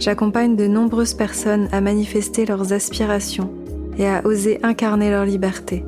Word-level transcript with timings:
j'accompagne 0.00 0.56
de 0.56 0.66
nombreuses 0.66 1.14
personnes 1.14 1.68
à 1.72 1.80
manifester 1.80 2.46
leurs 2.46 2.72
aspirations 2.72 3.52
et 3.98 4.08
à 4.08 4.26
oser 4.26 4.58
incarner 4.62 5.10
leur 5.10 5.26
liberté. 5.26 5.84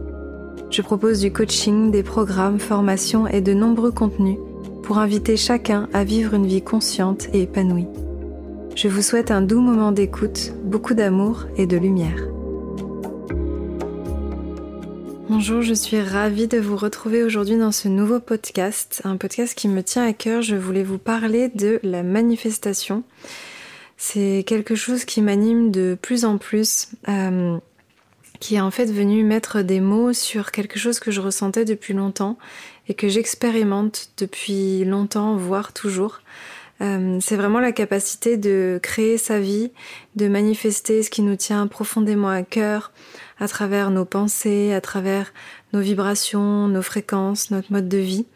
Je 0.70 0.82
propose 0.82 1.20
du 1.20 1.32
coaching, 1.32 1.90
des 1.90 2.02
programmes, 2.02 2.60
formations 2.60 3.26
et 3.26 3.40
de 3.40 3.54
nombreux 3.54 3.90
contenus 3.90 4.36
pour 4.82 4.98
inviter 4.98 5.36
chacun 5.36 5.88
à 5.94 6.04
vivre 6.04 6.34
une 6.34 6.46
vie 6.46 6.62
consciente 6.62 7.28
et 7.32 7.42
épanouie. 7.42 7.86
Je 8.76 8.88
vous 8.88 9.02
souhaite 9.02 9.30
un 9.30 9.42
doux 9.42 9.60
moment 9.60 9.92
d'écoute, 9.92 10.52
beaucoup 10.64 10.94
d'amour 10.94 11.46
et 11.56 11.66
de 11.66 11.76
lumière. 11.76 12.28
Bonjour, 15.28 15.62
je 15.62 15.72
suis 15.72 16.00
ravie 16.00 16.48
de 16.48 16.58
vous 16.58 16.76
retrouver 16.76 17.22
aujourd'hui 17.22 17.56
dans 17.56 17.72
ce 17.72 17.88
nouveau 17.88 18.20
podcast, 18.20 19.00
un 19.04 19.16
podcast 19.16 19.54
qui 19.54 19.68
me 19.68 19.82
tient 19.82 20.06
à 20.06 20.12
cœur. 20.12 20.42
Je 20.42 20.56
voulais 20.56 20.82
vous 20.82 20.98
parler 20.98 21.48
de 21.48 21.80
la 21.82 22.02
manifestation 22.02 23.04
c'est 23.96 24.44
quelque 24.46 24.74
chose 24.74 25.04
qui 25.04 25.22
m'anime 25.22 25.70
de 25.70 25.96
plus 26.00 26.24
en 26.24 26.38
plus, 26.38 26.88
euh, 27.08 27.58
qui 28.40 28.56
est 28.56 28.60
en 28.60 28.70
fait 28.70 28.86
venu 28.86 29.22
mettre 29.22 29.62
des 29.62 29.80
mots 29.80 30.12
sur 30.12 30.50
quelque 30.50 30.78
chose 30.78 30.98
que 30.98 31.10
je 31.10 31.20
ressentais 31.20 31.64
depuis 31.64 31.94
longtemps 31.94 32.38
et 32.88 32.94
que 32.94 33.08
j'expérimente 33.08 34.10
depuis 34.18 34.84
longtemps, 34.84 35.36
voire 35.36 35.72
toujours. 35.72 36.20
Euh, 36.80 37.18
c'est 37.20 37.36
vraiment 37.36 37.60
la 37.60 37.70
capacité 37.70 38.36
de 38.36 38.80
créer 38.82 39.16
sa 39.16 39.38
vie, 39.38 39.70
de 40.16 40.26
manifester 40.26 41.02
ce 41.02 41.10
qui 41.10 41.22
nous 41.22 41.36
tient 41.36 41.66
profondément 41.68 42.28
à 42.28 42.42
cœur 42.42 42.92
à 43.38 43.46
travers 43.46 43.90
nos 43.90 44.04
pensées, 44.04 44.72
à 44.72 44.80
travers 44.80 45.32
nos 45.72 45.80
vibrations, 45.80 46.68
nos 46.68 46.82
fréquences, 46.82 47.50
notre 47.50 47.72
mode 47.72 47.88
de 47.88 47.98
vie. 47.98 48.26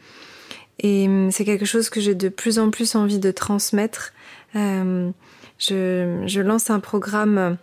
Et 0.80 1.08
euh, 1.08 1.30
c'est 1.30 1.44
quelque 1.44 1.64
chose 1.64 1.88
que 1.90 2.00
j'ai 2.00 2.14
de 2.14 2.28
plus 2.28 2.58
en 2.58 2.70
plus 2.70 2.94
envie 2.94 3.18
de 3.18 3.30
transmettre. 3.30 4.12
Euh, 4.54 5.10
je, 5.58 6.40
lance 6.40 6.70
un 6.70 6.80
programme 6.80 7.56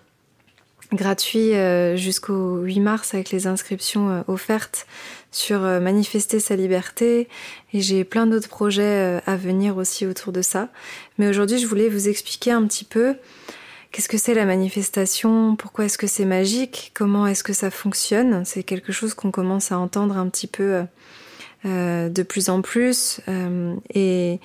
gratuit 0.92 1.54
euh, 1.54 1.96
jusqu'au 1.96 2.58
8 2.58 2.80
mars 2.80 3.14
avec 3.14 3.32
les 3.32 3.48
inscriptions 3.48 4.10
euh, 4.10 4.22
offertes 4.28 4.86
sur 5.32 5.64
euh, 5.64 5.80
manifester 5.80 6.40
sa 6.40 6.56
liberté 6.56 7.28
et 7.74 7.82
j'ai 7.82 8.04
plein 8.04 8.28
d'autres 8.28 8.50
projets 8.50 9.22
à 9.26 9.36
venir 9.36 9.78
aussi 9.78 10.06
autour 10.06 10.32
de 10.32 10.42
ça. 10.42 10.70
Mais 11.18 11.28
aujourd'hui, 11.28 11.58
je 11.58 11.68
voulais 11.68 11.90
vous 11.90 12.08
expliquer 12.08 12.52
un 12.52 12.66
petit 12.68 12.86
peu 12.86 13.16
qu'est-ce 13.92 14.10
que 14.10 14.18
c'est 14.18 14.34
la 14.34 14.46
manifestation, 14.46 15.56
pourquoi 15.56 15.86
est-ce 15.86 15.98
que 15.98 16.08
c'est 16.08 16.26
magique, 16.26 16.92
comment 16.94 17.26
est-ce 17.26 17.44
que 17.44 17.54
ça 17.54 17.72
fonctionne. 17.72 18.46
C'est 18.46 18.64
quelque 18.64 18.92
chose 18.92 19.14
qu'on 19.14 19.32
commence 19.32 19.72
à 19.72 19.80
entendre 19.80 20.18
un 20.18 20.28
petit 20.30 20.48
peu 20.48 20.84
de 21.66 22.24
plus 22.24 22.50
en 22.50 22.62
plus 22.62 23.22
et, 23.94 24.40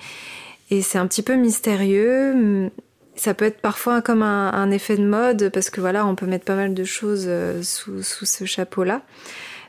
et 0.71 0.81
c'est 0.81 0.97
un 0.97 1.05
petit 1.05 1.21
peu 1.21 1.35
mystérieux 1.35 2.71
ça 3.19 3.33
peut 3.33 3.45
être 3.45 3.59
parfois 3.59 4.01
comme 4.01 4.23
un, 4.23 4.71
effet 4.71 4.95
de 4.95 5.05
mode 5.05 5.49
parce 5.49 5.69
que 5.69 5.81
voilà, 5.81 6.05
on 6.05 6.15
peut 6.15 6.25
mettre 6.25 6.45
pas 6.45 6.55
mal 6.55 6.73
de 6.73 6.83
choses 6.83 7.25
euh, 7.27 7.61
sous, 7.63 8.01
ce 8.01 8.45
chapeau-là. 8.45 9.01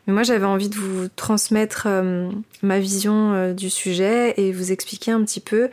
Mais 0.07 0.13
moi, 0.13 0.23
j'avais 0.23 0.47
envie 0.47 0.69
de 0.69 0.77
vous 0.77 1.09
transmettre 1.09 1.85
euh, 1.87 2.31
ma 2.63 2.79
vision 2.79 3.33
euh, 3.33 3.53
du 3.53 3.69
sujet 3.69 4.35
et 4.37 4.53
vous 4.53 4.73
expliquer 4.73 5.11
un 5.11 5.25
petit 5.25 5.41
peu 5.41 5.69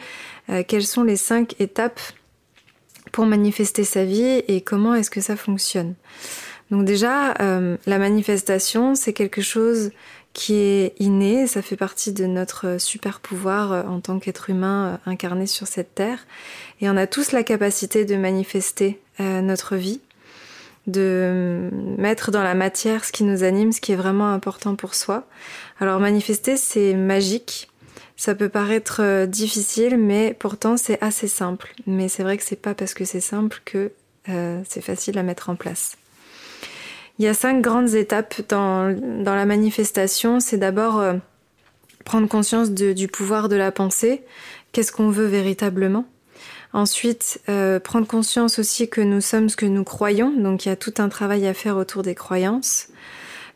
quelles 0.70 0.86
sont 0.86 1.04
les 1.04 1.18
cinq 1.18 1.60
étapes 1.60 2.00
pour 3.12 3.26
manifester 3.26 3.84
sa 3.84 4.06
vie 4.06 4.42
et 4.48 4.62
comment 4.62 4.96
est-ce 4.96 5.10
que 5.10 5.20
ça 5.20 5.36
fonctionne. 5.36 5.94
Donc 6.72 6.86
déjà, 6.86 7.34
la 7.38 7.98
manifestation, 7.98 8.96
c'est 8.96 9.12
quelque 9.12 9.42
chose 9.42 9.92
qui 10.38 10.54
est 10.54 10.94
inné, 11.00 11.48
ça 11.48 11.64
fait 11.64 11.76
partie 11.76 12.14
de 12.14 12.28
notre 12.28 12.80
super 12.80 13.20
pouvoir 13.22 13.72
euh, 13.72 13.84
en 13.86 14.00
tant 14.02 14.20
qu'être 14.20 14.52
humain 14.52 15.00
euh, 15.08 15.12
incarné 15.12 15.48
sur 15.48 15.66
cette 15.66 15.96
terre. 15.96 16.28
Et 16.80 16.88
on 16.92 16.96
a 16.96 17.08
tous 17.08 17.32
la 17.32 17.42
capacité 17.42 18.06
de 18.06 18.16
manifester 18.16 19.02
euh, 19.20 19.42
notre 19.42 19.76
vie, 19.76 20.00
de 20.86 21.72
mettre 21.98 22.30
dans 22.30 22.44
la 22.44 22.54
matière 22.54 23.04
ce 23.04 23.12
qui 23.12 23.24
nous 23.24 23.44
anime, 23.44 23.72
ce 23.72 23.82
qui 23.82 23.94
est 23.94 23.96
vraiment 23.96 24.32
important 24.32 24.76
pour 24.76 24.94
soi. 24.94 25.28
Alors 25.80 26.00
manifester, 26.00 26.56
c'est 26.56 26.94
magique. 26.94 27.72
Ça 28.16 28.36
peut 28.36 28.50
paraître 28.50 29.26
difficile, 29.26 29.98
mais 29.98 30.36
pourtant 30.38 30.78
c'est 30.78 31.02
assez 31.02 31.28
simple. 31.28 31.74
Mais 31.88 32.10
c'est 32.10 32.22
vrai 32.22 32.38
que 32.38 32.44
c'est 32.44 32.62
pas 32.62 32.76
parce 32.76 32.94
que 32.94 33.06
c'est 33.06 33.22
simple 33.22 33.60
que 33.66 33.92
c'est 34.26 34.82
facile 34.82 35.18
à 35.18 35.24
mettre 35.24 35.50
en 35.50 35.56
place. 35.56 35.98
Il 37.20 37.26
y 37.26 37.28
a 37.28 37.34
cinq 37.34 37.62
grandes 37.62 37.96
étapes 37.96 38.42
dans, 38.48 38.96
dans 39.24 39.36
la 39.36 39.46
manifestation. 39.46 40.40
C'est 40.40 40.58
d'abord 40.58 41.00
euh, 41.00 41.14
prendre 42.06 42.28
conscience 42.28 42.72
du 42.72 43.08
pouvoir 43.08 43.50
de 43.50 43.56
la 43.56 43.72
pensée. 43.72 44.24
Qu'est-ce 44.72 44.92
qu'on 44.92 45.10
veut 45.10 45.26
véritablement? 45.26 46.06
Ensuite, 46.74 47.40
euh, 47.50 47.80
prendre 47.80 48.06
conscience 48.06 48.60
aussi 48.60 48.90
que 48.90 49.02
nous 49.02 49.22
sommes 49.22 49.50
ce 49.50 49.56
que 49.56 49.66
nous 49.66 49.84
croyons. 49.84 50.32
Donc 50.32 50.66
il 50.66 50.70
y 50.70 50.72
a 50.72 50.76
tout 50.76 50.94
un 51.00 51.10
travail 51.10 51.48
à 51.48 51.54
faire 51.54 51.78
autour 51.78 52.04
des 52.04 52.14
croyances. 52.14 52.90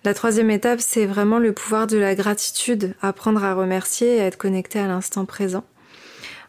La 0.03 0.15
troisième 0.15 0.49
étape, 0.49 0.81
c'est 0.81 1.05
vraiment 1.05 1.37
le 1.37 1.53
pouvoir 1.53 1.85
de 1.85 1.97
la 1.97 2.15
gratitude, 2.15 2.95
apprendre 3.03 3.43
à 3.43 3.53
remercier 3.53 4.17
et 4.17 4.21
à 4.21 4.25
être 4.25 4.37
connecté 4.37 4.79
à 4.79 4.87
l'instant 4.87 5.25
présent. 5.25 5.63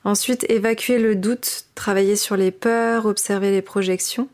Ensuite, 0.04 0.46
évacuer 0.48 0.98
le 0.98 1.14
doute, 1.14 1.66
travailler 1.74 2.16
sur 2.16 2.36
les 2.36 2.50
peurs, 2.50 3.04
observer 3.04 3.50
les 3.50 3.60
projections. 3.60 4.28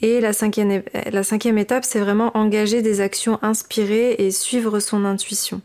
Et 0.00 0.20
la 0.20 0.32
cinquième, 0.32 0.82
la 1.10 1.22
cinquième 1.22 1.58
étape, 1.58 1.84
c'est 1.84 1.98
vraiment 1.98 2.36
engager 2.36 2.82
des 2.82 3.00
actions 3.00 3.38
inspirées 3.42 4.14
et 4.18 4.30
suivre 4.30 4.78
son 4.80 5.04
intuition. 5.04 5.60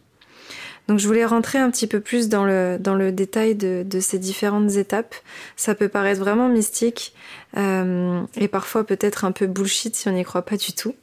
Donc 0.87 0.99
je 0.99 1.07
voulais 1.07 1.25
rentrer 1.25 1.59
un 1.59 1.71
petit 1.71 1.87
peu 1.87 2.01
plus 2.01 2.27
dans 2.27 2.43
le, 2.43 2.77
dans 2.79 2.95
le 2.95 3.11
détail 3.11 3.55
de, 3.55 3.83
de 3.85 3.99
ces 3.99 4.19
différentes 4.19 4.71
étapes. 4.71 5.15
Ça 5.55 5.75
peut 5.75 5.87
paraître 5.87 6.19
vraiment 6.19 6.49
mystique 6.49 7.13
euh, 7.57 8.21
et 8.35 8.47
parfois 8.47 8.83
peut-être 8.83 9.23
un 9.23 9.31
peu 9.31 9.47
bullshit 9.47 9.95
si 9.95 10.09
on 10.09 10.11
n'y 10.11 10.23
croit 10.23 10.41
pas 10.41 10.57
du 10.57 10.73
tout. 10.73 10.95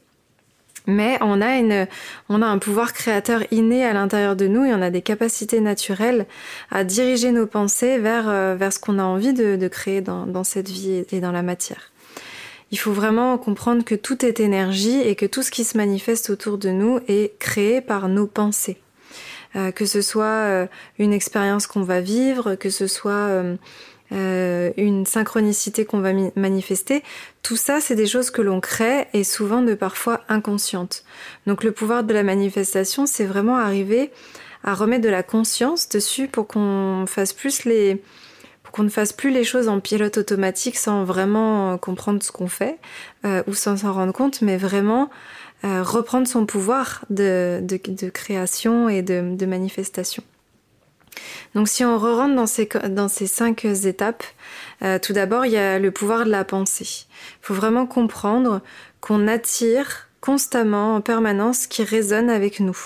Mais 0.87 1.17
on 1.21 1.41
a, 1.41 1.57
une, 1.57 1.87
on 2.29 2.41
a 2.41 2.45
un 2.45 2.57
pouvoir 2.57 2.93
créateur 2.93 3.43
inné 3.51 3.85
à 3.85 3.93
l'intérieur 3.93 4.35
de 4.35 4.47
nous 4.47 4.65
et 4.65 4.73
on 4.73 4.81
a 4.81 4.89
des 4.89 5.03
capacités 5.03 5.61
naturelles 5.61 6.25
à 6.71 6.83
diriger 6.83 7.31
nos 7.31 7.45
pensées 7.45 7.99
vers, 7.99 8.29
euh, 8.29 8.55
vers 8.55 8.73
ce 8.73 8.79
qu'on 8.79 8.97
a 8.97 9.03
envie 9.03 9.33
de, 9.33 9.55
de 9.55 9.67
créer 9.67 10.01
dans, 10.01 10.25
dans 10.25 10.43
cette 10.43 10.69
vie 10.69 11.05
et 11.11 11.19
dans 11.19 11.31
la 11.31 11.43
matière. 11.43 11.90
Il 12.71 12.79
faut 12.79 12.93
vraiment 12.93 13.37
comprendre 13.37 13.83
que 13.83 13.95
tout 13.95 14.25
est 14.25 14.39
énergie 14.39 15.01
et 15.01 15.15
que 15.15 15.25
tout 15.25 15.43
ce 15.43 15.51
qui 15.51 15.63
se 15.63 15.77
manifeste 15.77 16.29
autour 16.29 16.57
de 16.57 16.69
nous 16.69 16.99
est 17.07 17.37
créé 17.37 17.81
par 17.81 18.07
nos 18.07 18.27
pensées. 18.27 18.77
Euh, 19.57 19.71
que 19.71 19.85
ce 19.85 20.01
soit 20.01 20.23
euh, 20.23 20.67
une 20.97 21.11
expérience 21.11 21.67
qu'on 21.67 21.81
va 21.83 21.99
vivre, 21.99 22.55
que 22.55 22.69
ce 22.69 22.87
soit 22.87 23.57
euh, 24.13 24.71
une 24.77 25.05
synchronicité 25.05 25.83
qu'on 25.83 25.99
va 25.99 26.13
manifester, 26.37 27.03
tout 27.43 27.57
ça 27.57 27.81
c'est 27.81 27.95
des 27.95 28.07
choses 28.07 28.31
que 28.31 28.41
l'on 28.41 28.61
crée 28.61 29.07
et 29.13 29.25
souvent 29.25 29.61
de 29.61 29.73
parfois 29.73 30.21
inconscientes. 30.29 31.03
Donc 31.47 31.65
le 31.65 31.73
pouvoir 31.73 32.05
de 32.05 32.13
la 32.13 32.23
manifestation 32.23 33.05
c'est 33.05 33.25
vraiment 33.25 33.57
arriver 33.57 34.11
à 34.63 34.73
remettre 34.73 35.03
de 35.03 35.09
la 35.09 35.23
conscience 35.23 35.89
dessus 35.89 36.29
pour 36.29 36.47
qu'on 36.47 37.05
fasse 37.07 37.33
plus 37.33 37.65
les, 37.65 38.01
qu'on 38.71 38.83
ne 38.83 38.89
fasse 38.89 39.13
plus 39.13 39.31
les 39.31 39.43
choses 39.43 39.67
en 39.67 39.79
pilote 39.79 40.17
automatique 40.17 40.77
sans 40.77 41.03
vraiment 41.03 41.73
euh, 41.73 41.77
comprendre 41.77 42.23
ce 42.23 42.31
qu'on 42.31 42.47
fait 42.47 42.77
euh, 43.25 43.43
ou 43.47 43.53
sans 43.53 43.77
s'en 43.77 43.93
rendre 43.93 44.13
compte, 44.13 44.41
mais 44.41 44.57
vraiment 44.57 45.09
euh, 45.63 45.83
reprendre 45.83 46.27
son 46.27 46.45
pouvoir 46.45 47.05
de, 47.09 47.61
création 48.13 48.89
et 48.89 49.01
de, 49.01 49.45
manifestation. 49.45 50.23
Donc 51.55 51.67
si 51.67 51.83
on 51.83 51.97
re 51.97 52.15
rentre 52.15 52.35
dans 52.35 52.47
ces, 52.47 52.69
dans 52.89 53.09
ces 53.09 53.27
cinq 53.27 53.65
étapes, 53.65 54.23
tout 55.01 55.13
d'abord 55.13 55.45
il 55.45 55.51
y 55.51 55.57
a 55.57 55.77
le 55.77 55.91
pouvoir 55.91 56.25
de 56.25 56.31
la 56.31 56.45
pensée. 56.45 57.05
Il 57.41 57.45
faut 57.45 57.53
vraiment 57.53 57.85
comprendre 57.85 58.61
qu'on 59.01 59.27
attire 59.27 60.07
constamment, 60.21 60.95
en 60.95 61.01
permanence, 61.01 61.61
ce 61.61 61.67
qui 61.67 61.83
résonne 61.83 62.29
avec 62.29 62.59
nous. 62.59 62.77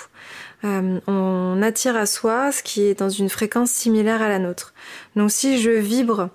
Euh, 0.64 1.00
on 1.06 1.62
attire 1.62 1.96
à 1.96 2.06
soi 2.06 2.52
ce 2.52 2.64
qui 2.64 2.84
est 2.84 3.00
dans 3.00 3.10
une 3.10 3.30
fréquence 3.30 3.70
similaire 3.70 4.22
à 4.22 4.30
la 4.30 4.40
nôtre. 4.40 4.74
Donc 5.16 5.32
si 5.32 5.62
je 5.62 5.70
vibre 5.70 6.30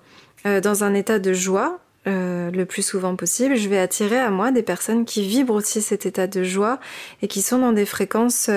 euh, 0.45 0.61
dans 0.61 0.83
un 0.83 0.93
état 0.93 1.19
de 1.19 1.33
joie, 1.33 1.79
euh, 2.07 2.49
le 2.49 2.65
plus 2.65 2.81
souvent 2.81 3.15
possible, 3.15 3.55
je 3.55 3.67
vais 3.67 3.77
attirer 3.77 4.17
à 4.17 4.29
moi 4.31 4.51
des 4.51 4.63
personnes 4.63 5.05
qui 5.05 5.27
vibrent 5.27 5.53
aussi 5.53 5.81
cet 5.81 6.05
état 6.05 6.27
de 6.27 6.43
joie 6.43 6.79
et 7.21 7.27
qui 7.27 7.41
sont 7.41 7.59
dans 7.59 7.73
des 7.73 7.85
fréquences 7.85 8.49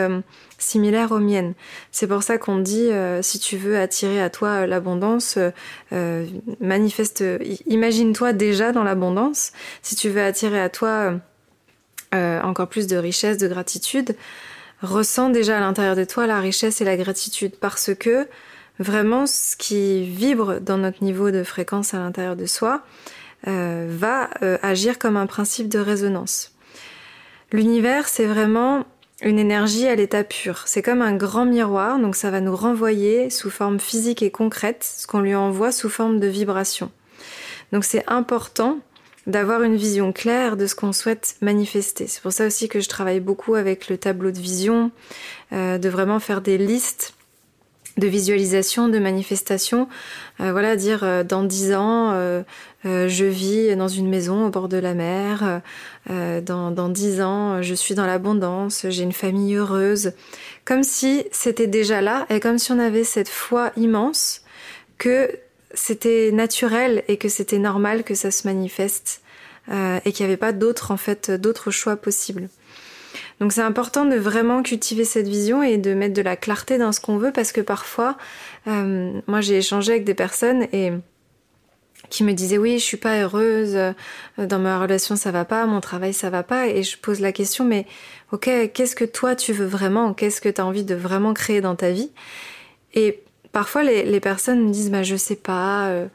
similaires 0.58 1.12
aux 1.12 1.18
miennes. 1.18 1.54
C'est 1.92 2.06
pour 2.06 2.22
ça 2.22 2.38
qu'on 2.38 2.58
dit 2.58 2.88
si 3.20 3.38
tu 3.38 3.58
veux 3.58 3.78
attirer 3.78 4.22
à 4.22 4.30
toi 4.30 4.66
l'abondance, 4.66 5.38
manifeste, 6.60 7.22
imagine-toi 7.66 8.32
déjà 8.32 8.72
dans 8.72 8.82
l'abondance. 8.82 9.52
Si 9.82 9.94
tu 9.94 10.08
veux 10.08 10.22
attirer 10.22 10.60
à 10.60 10.70
toi 10.70 11.20
euh, 12.14 12.40
encore 12.42 12.68
plus 12.68 12.86
de 12.86 12.96
richesse, 12.96 13.38
de 13.38 13.48
gratitude, 13.48 14.16
ressens 14.82 15.30
déjà 15.30 15.58
à 15.58 15.60
l'intérieur 15.60 15.96
de 15.96 16.04
toi 16.04 16.26
la 16.26 16.40
richesse 16.40 16.80
et 16.80 16.84
la 16.84 16.96
gratitude 16.96 17.56
parce 17.56 17.94
que 17.94 18.26
vraiment 18.78 19.26
ce 19.26 19.56
qui 19.56 20.04
vibre 20.04 20.60
dans 20.60 20.78
notre 20.78 21.02
niveau 21.02 21.30
de 21.30 21.42
fréquence 21.42 21.94
à 21.94 21.98
l'intérieur 21.98 22.36
de 22.36 22.46
soi 22.46 22.82
euh, 23.46 23.86
va 23.90 24.30
euh, 24.42 24.58
agir 24.62 24.98
comme 24.98 25.16
un 25.16 25.26
principe 25.26 25.68
de 25.68 25.78
résonance. 25.78 26.52
L'univers, 27.52 28.08
c'est 28.08 28.26
vraiment 28.26 28.84
une 29.22 29.38
énergie 29.38 29.86
à 29.86 29.94
l'état 29.94 30.24
pur. 30.24 30.64
C'est 30.66 30.82
comme 30.82 31.02
un 31.02 31.14
grand 31.14 31.44
miroir, 31.44 31.98
donc 31.98 32.16
ça 32.16 32.30
va 32.30 32.40
nous 32.40 32.56
renvoyer 32.56 33.30
sous 33.30 33.50
forme 33.50 33.78
physique 33.78 34.22
et 34.22 34.30
concrète 34.30 34.84
ce 34.84 35.06
qu'on 35.06 35.20
lui 35.20 35.34
envoie 35.34 35.72
sous 35.72 35.88
forme 35.88 36.20
de 36.20 36.26
vibration. 36.26 36.90
Donc 37.72 37.84
c'est 37.84 38.04
important 38.08 38.78
d'avoir 39.26 39.62
une 39.62 39.76
vision 39.76 40.12
claire 40.12 40.56
de 40.56 40.66
ce 40.66 40.74
qu'on 40.74 40.92
souhaite 40.92 41.36
manifester. 41.40 42.06
C'est 42.06 42.22
pour 42.22 42.32
ça 42.32 42.46
aussi 42.46 42.68
que 42.68 42.80
je 42.80 42.88
travaille 42.88 43.20
beaucoup 43.20 43.54
avec 43.54 43.88
le 43.88 43.96
tableau 43.96 44.30
de 44.30 44.38
vision, 44.38 44.90
euh, 45.52 45.78
de 45.78 45.88
vraiment 45.88 46.20
faire 46.20 46.40
des 46.40 46.58
listes 46.58 47.14
de 47.96 48.08
visualisation, 48.08 48.88
de 48.88 48.98
manifestation. 48.98 49.88
Euh, 50.40 50.50
voilà, 50.50 50.74
dire 50.74 51.04
euh, 51.04 51.22
dans 51.22 51.44
dix 51.44 51.74
ans, 51.74 52.12
je 52.84 53.24
vis 53.24 53.74
dans 53.76 53.88
une 53.88 54.10
maison 54.10 54.46
au 54.46 54.50
bord 54.50 54.68
de 54.68 54.76
la 54.76 54.92
mer. 54.92 55.62
dans, 56.10 56.70
dans 56.70 56.88
dix 56.90 57.22
ans, 57.22 57.62
je 57.62 57.72
suis 57.72 57.94
dans 57.94 58.04
l'abondance, 58.04 58.84
j'ai 58.90 59.04
une 59.04 59.12
famille 59.12 59.54
heureuse. 59.54 60.12
Comme 60.66 60.82
si 60.82 61.24
c'était 61.32 61.66
déjà 61.66 62.02
là 62.02 62.26
et 62.28 62.40
comme 62.40 62.58
si 62.58 62.72
on 62.72 62.78
avait 62.78 63.04
cette 63.04 63.30
foi 63.30 63.72
immense 63.76 64.42
que 64.98 65.30
c'était 65.74 66.30
naturel 66.32 67.04
et 67.08 67.16
que 67.16 67.28
c'était 67.28 67.58
normal 67.58 68.04
que 68.04 68.14
ça 68.14 68.30
se 68.30 68.46
manifeste 68.46 69.22
euh, 69.70 69.98
et 70.04 70.12
qu'il 70.12 70.26
n'y 70.26 70.32
avait 70.32 70.38
pas 70.38 70.52
d'autres 70.52 70.90
en 70.90 70.96
fait 70.96 71.30
d'autres 71.30 71.70
choix 71.70 71.96
possibles. 71.96 72.48
Donc 73.40 73.52
c'est 73.52 73.62
important 73.62 74.04
de 74.04 74.16
vraiment 74.16 74.62
cultiver 74.62 75.04
cette 75.04 75.26
vision 75.26 75.62
et 75.62 75.78
de 75.78 75.94
mettre 75.94 76.14
de 76.14 76.22
la 76.22 76.36
clarté 76.36 76.78
dans 76.78 76.92
ce 76.92 77.00
qu'on 77.00 77.18
veut 77.18 77.32
parce 77.32 77.52
que 77.52 77.60
parfois, 77.60 78.16
euh, 78.68 79.12
moi 79.26 79.40
j'ai 79.40 79.58
échangé 79.58 79.92
avec 79.92 80.04
des 80.04 80.14
personnes 80.14 80.66
et 80.72 80.92
qui 82.10 82.22
me 82.22 82.32
disaient 82.32 82.58
oui 82.58 82.78
je 82.78 82.84
suis 82.84 82.96
pas 82.96 83.22
heureuse 83.22 83.74
euh, 83.74 83.92
dans 84.36 84.58
ma 84.58 84.78
relation 84.78 85.16
ça 85.16 85.30
va 85.30 85.44
pas 85.44 85.64
mon 85.66 85.80
travail 85.80 86.12
ça 86.12 86.30
va 86.30 86.42
pas 86.42 86.68
et 86.68 86.82
je 86.82 86.98
pose 86.98 87.20
la 87.20 87.32
question 87.32 87.64
mais 87.64 87.86
ok 88.30 88.70
qu'est-ce 88.72 88.94
que 88.94 89.04
toi 89.04 89.34
tu 89.34 89.52
veux 89.52 89.66
vraiment? 89.66 90.14
Qu'est-ce 90.14 90.40
que 90.40 90.48
tu 90.48 90.60
as 90.60 90.66
envie 90.66 90.84
de 90.84 90.94
vraiment 90.94 91.34
créer 91.34 91.60
dans 91.60 91.74
ta 91.74 91.90
vie? 91.90 92.10
Et 92.92 93.23
Parfois, 93.54 93.84
les, 93.84 94.18
personnes 94.18 94.64
me 94.66 94.72
disent 94.72 94.90
bah, 94.90 95.04
Je 95.04 95.14
sais 95.14 95.36
pas, 95.36 95.86
euh, 95.86 96.06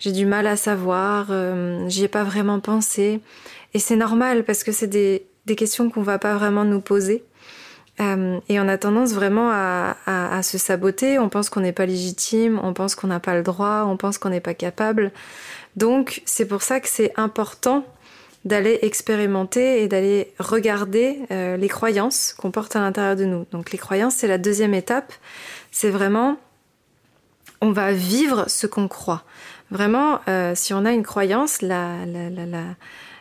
j'ai 0.00 0.10
du 0.10 0.26
mal 0.26 0.48
à 0.48 0.56
savoir, 0.56 1.28
euh, 1.30 1.88
j'y 1.88 2.02
ai 2.02 2.08
pas 2.08 2.24
vraiment 2.24 2.58
pensé. 2.58 3.20
Et 3.74 3.78
c'est 3.78 3.94
normal 3.94 4.42
parce 4.42 4.64
que 4.64 4.72
c'est 4.72 4.88
des, 4.88 5.24
questions 5.56 5.88
qu'on 5.88 6.02
va 6.02 6.18
pas 6.18 6.34
vraiment 6.34 6.64
nous 6.64 6.80
poser. 6.80 7.22
Euh, 8.00 8.40
et 8.48 8.58
on 8.58 8.66
a 8.66 8.76
tendance 8.76 9.12
vraiment 9.12 9.50
à, 9.52 10.40
se 10.42 10.58
saboter. 10.58 11.20
On 11.20 11.28
pense 11.28 11.48
qu'on 11.48 11.60
n'est 11.60 11.72
pas 11.72 11.86
légitime, 11.86 12.60
on 12.60 12.72
pense 12.72 12.96
qu'on 12.96 13.06
n'a 13.06 13.20
pas 13.20 13.36
le 13.36 13.44
droit, 13.44 13.84
on 13.86 13.96
pense 13.96 14.18
qu'on 14.18 14.30
n'est 14.30 14.40
pas 14.40 14.54
capable. 14.54 15.12
Donc, 15.76 16.22
c'est 16.24 16.46
pour 16.46 16.62
ça 16.62 16.80
que 16.80 16.88
c'est 16.88 17.12
important 17.16 17.86
d'aller 18.44 18.80
expérimenter 18.82 19.82
et 19.82 19.86
d'aller 19.86 20.32
regarder 20.40 21.20
les 21.30 21.68
croyances 21.68 22.34
qu'on 22.36 22.50
porte 22.50 22.74
à 22.74 22.80
l'intérieur 22.80 23.14
de 23.14 23.26
nous. 23.26 23.46
Donc 23.52 23.70
les 23.70 23.78
croyances, 23.78 24.14
c'est 24.16 24.28
la 24.28 24.38
deuxième 24.38 24.74
étape. 24.74 25.12
C'est 25.70 25.90
vraiment 25.90 26.38
on 27.60 27.72
va 27.72 27.92
vivre 27.92 28.48
ce 28.48 28.66
qu'on 28.66 28.88
croit. 28.88 29.24
Vraiment, 29.70 30.20
euh, 30.28 30.52
si 30.54 30.74
on 30.74 30.84
a 30.84 30.92
une 30.92 31.04
croyance, 31.04 31.60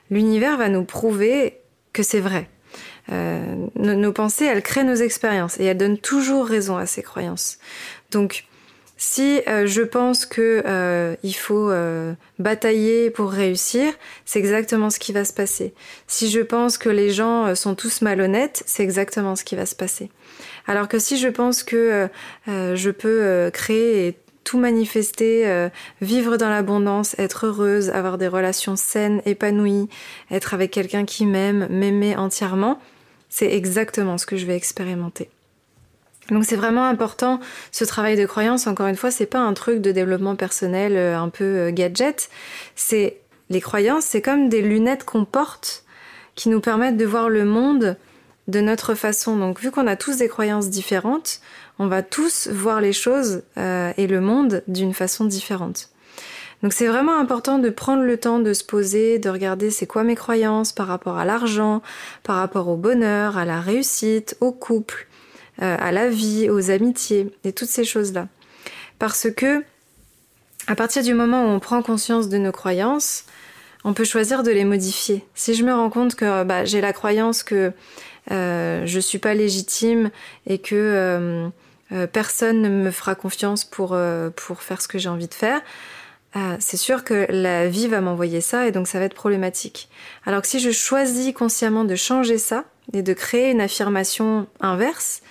l'univers 0.10 0.58
va 0.58 0.70
nous 0.70 0.84
prouver 0.84 1.60
que 1.94 2.04
c'est 2.04 2.20
vrai. 2.20 2.50
Euh, 3.12 3.56
nos, 3.76 4.14
pensées, 4.14 4.46
elles 4.46 4.62
créent 4.62 4.84
nos 4.84 4.96
expériences 4.96 5.60
et 5.60 5.66
elles 5.66 5.78
donnent 5.78 5.98
toujours 5.98 6.46
raison 6.48 6.78
à 6.78 6.86
ces 6.86 7.04
croyances. 7.04 7.60
Donc, 8.12 8.46
si 8.98 9.42
euh, 9.48 9.66
je 9.66 9.82
pense 9.82 10.26
que 10.26 11.18
il 11.24 11.34
faut 11.34 11.72
batailler 12.40 13.12
pour 13.12 13.32
réussir, 13.32 13.94
c'est 14.26 14.40
exactement 14.40 14.90
ce 14.90 15.00
qui 15.00 15.14
va 15.14 15.26
se 15.26 15.34
passer. 15.34 15.74
Si 16.08 16.30
je 16.30 16.42
pense 16.42 16.78
que 16.78 16.90
les 16.90 17.12
gens 17.12 17.54
sont 17.56 17.76
tous 17.76 18.02
malhonnêtes, 18.02 18.64
c'est 18.66 18.84
exactement 18.84 19.36
ce 19.36 19.44
qui 19.44 19.56
va 19.56 19.66
se 19.66 19.76
passer. 19.76 20.10
Alors 20.68 20.88
que 20.88 21.00
si 21.00 21.18
je 21.18 21.28
pense 21.28 21.64
que 21.64 22.10
je 22.48 22.90
peux 22.90 23.50
créer 23.54 24.18
tout 24.44 24.58
manifester, 24.58 25.48
euh, 25.48 25.70
vivre 26.02 26.38
dans 26.38 26.50
l'abondance, 26.50 27.16
être 27.20 27.48
heureuse, 27.48 27.90
avoir 27.90 28.18
des 28.18 28.28
relations 28.28 28.76
saines, 28.76 29.22
épanouies, 29.26 29.90
être 30.32 30.54
avec 30.54 30.72
quelqu'un 30.72 31.06
qui 31.06 31.26
m'aime, 31.26 31.68
m'aimer 31.70 32.16
entièrement, 32.16 32.80
c'est 33.30 33.54
exactement 33.54 34.18
ce 34.18 34.26
que 34.26 34.38
je 34.38 34.46
vais 34.46 34.56
expérimenter. 34.56 35.30
Donc 36.32 36.46
c'est 36.46 36.56
vraiment 36.56 36.86
important 36.86 37.40
ce 37.72 37.86
travail 37.86 38.16
de 38.16 38.26
croyance. 38.26 38.68
Encore 38.68 38.88
une 38.88 38.96
fois, 38.96 39.12
c'est 39.12 39.26
pas 39.26 39.40
un 39.40 39.54
truc 39.54 39.82
de 39.82 39.92
développement 39.92 40.36
personnel 40.36 40.96
euh, 40.96 41.18
un 41.18 41.30
peu 41.30 41.44
euh, 41.44 41.72
gadget. 41.72 42.30
C'est 42.76 43.18
les 43.50 43.62
croyances, 43.62 44.06
c'est 44.06 44.22
comme 44.22 44.50
des 44.50 44.62
lunettes 44.62 45.06
qu'on 45.06 45.26
porte 45.26 45.84
qui 46.36 46.50
nous 46.50 46.62
permettent 46.62 46.98
de 46.98 47.06
voir 47.06 47.30
le 47.30 47.46
monde 47.46 47.98
de 48.50 48.60
notre 48.60 48.96
façon. 48.96 49.38
Donc 49.38 49.60
vu 49.60 49.72
qu'on 49.72 49.88
a 49.88 49.96
tous 49.96 50.18
des 50.18 50.28
croyances 50.28 50.70
différentes, 50.70 51.40
on 51.78 51.88
va 51.88 52.04
tous 52.04 52.48
voir 52.48 52.82
les 52.82 52.94
choses 52.94 53.44
euh, 53.58 53.94
et 53.98 54.08
le 54.08 54.20
monde 54.20 54.64
d'une 54.68 54.94
façon 54.94 55.26
différente. 55.26 55.90
Donc 56.62 56.74
c'est 56.74 56.88
vraiment 56.88 57.18
important 57.18 57.58
de 57.58 57.70
prendre 57.70 58.04
le 58.04 58.18
temps 58.18 58.40
de 58.40 58.52
se 58.52 58.66
poser, 58.66 59.18
de 59.18 59.30
regarder 59.30 59.70
c'est 59.70 59.88
quoi 59.88 60.04
mes 60.04 60.16
croyances 60.16 60.74
par 60.74 60.88
rapport 60.88 61.18
à 61.18 61.24
l'argent, 61.24 61.82
par 62.24 62.36
rapport 62.36 62.68
au 62.68 62.76
bonheur, 62.76 63.38
à 63.38 63.46
la 63.46 63.62
réussite, 63.62 64.36
au 64.42 64.52
couple, 64.52 65.08
euh, 65.62 65.78
à 65.80 65.92
la 65.94 66.10
vie, 66.10 66.50
aux 66.50 66.70
amitiés 66.70 67.32
et 67.46 67.54
toutes 67.54 67.70
ces 67.70 67.86
choses-là. 67.86 68.28
Parce 68.98 69.28
que 69.32 69.64
à 70.68 70.76
partir 70.76 71.02
du 71.02 71.14
moment 71.14 71.46
où 71.46 71.48
on 71.48 71.60
prend 71.60 71.82
conscience 71.82 72.30
de 72.30 72.38
nos 72.38 72.52
croyances, 72.52 73.24
on 73.86 73.94
peut 73.94 74.04
choisir 74.04 74.44
de 74.44 74.52
les 74.52 74.66
modifier. 74.66 75.26
Si 75.36 75.56
je 75.56 75.64
me 75.64 75.74
rends 75.74 75.90
compte 75.90 76.16
que 76.16 76.44
bah, 76.44 76.66
j'ai 76.66 76.82
la 76.82 76.92
croyance 76.92 77.44
que 77.44 77.72
euh, 78.32 78.86
je 78.86 79.00
suis 79.00 79.20
pas 79.20 79.34
légitime 79.34 80.12
et 80.46 80.60
que 80.60 80.76
euh, 80.76 81.50
euh, 81.92 82.08
personne 82.08 82.62
ne 82.62 82.70
me 82.70 82.92
fera 82.92 83.16
confiance 83.16 83.66
pour, 83.66 83.94
euh, 83.94 84.30
pour 84.30 84.62
faire 84.62 84.82
ce 84.82 84.88
que 84.88 84.98
j'ai 84.98 85.10
envie 85.10 85.28
de 85.28 85.34
faire, 85.34 85.62
euh, 86.36 86.56
c'est 86.60 86.78
sûr 86.78 87.04
que 87.04 87.26
la 87.30 87.68
vie 87.68 87.88
va 87.88 88.02
m'envoyer 88.02 88.42
ça 88.42 88.68
et 88.68 88.72
donc 88.72 88.88
ça 88.88 89.00
va 89.00 89.06
être 89.06 89.16
problématique. 89.16 89.90
Alors 90.26 90.44
que 90.44 90.48
si 90.48 90.60
je 90.60 90.70
choisis 90.70 91.34
consciemment 91.34 91.86
de 91.86 91.96
changer 91.96 92.38
ça 92.38 92.66
et 92.94 93.02
de 93.02 93.14
créer 93.14 93.52
une 93.52 93.62
affirmation 93.62 94.48
inverse, 94.60 95.22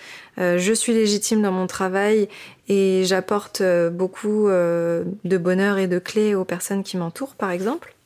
je 0.41 0.73
suis 0.73 0.93
légitime 0.93 1.43
dans 1.43 1.51
mon 1.51 1.67
travail 1.67 2.29
et 2.69 3.03
j'apporte 3.05 3.61
beaucoup 3.91 4.47
de 4.49 5.37
bonheur 5.37 5.79
et 5.79 5.89
de 5.89 5.99
clés 5.99 6.37
aux 6.37 6.45
personnes 6.45 6.85
qui 6.85 6.97
m'entourent, 6.97 7.35
par 7.35 7.51
exemple, 7.51 7.97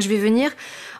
je 0.00 0.08
vais 0.08 0.18
venir 0.18 0.50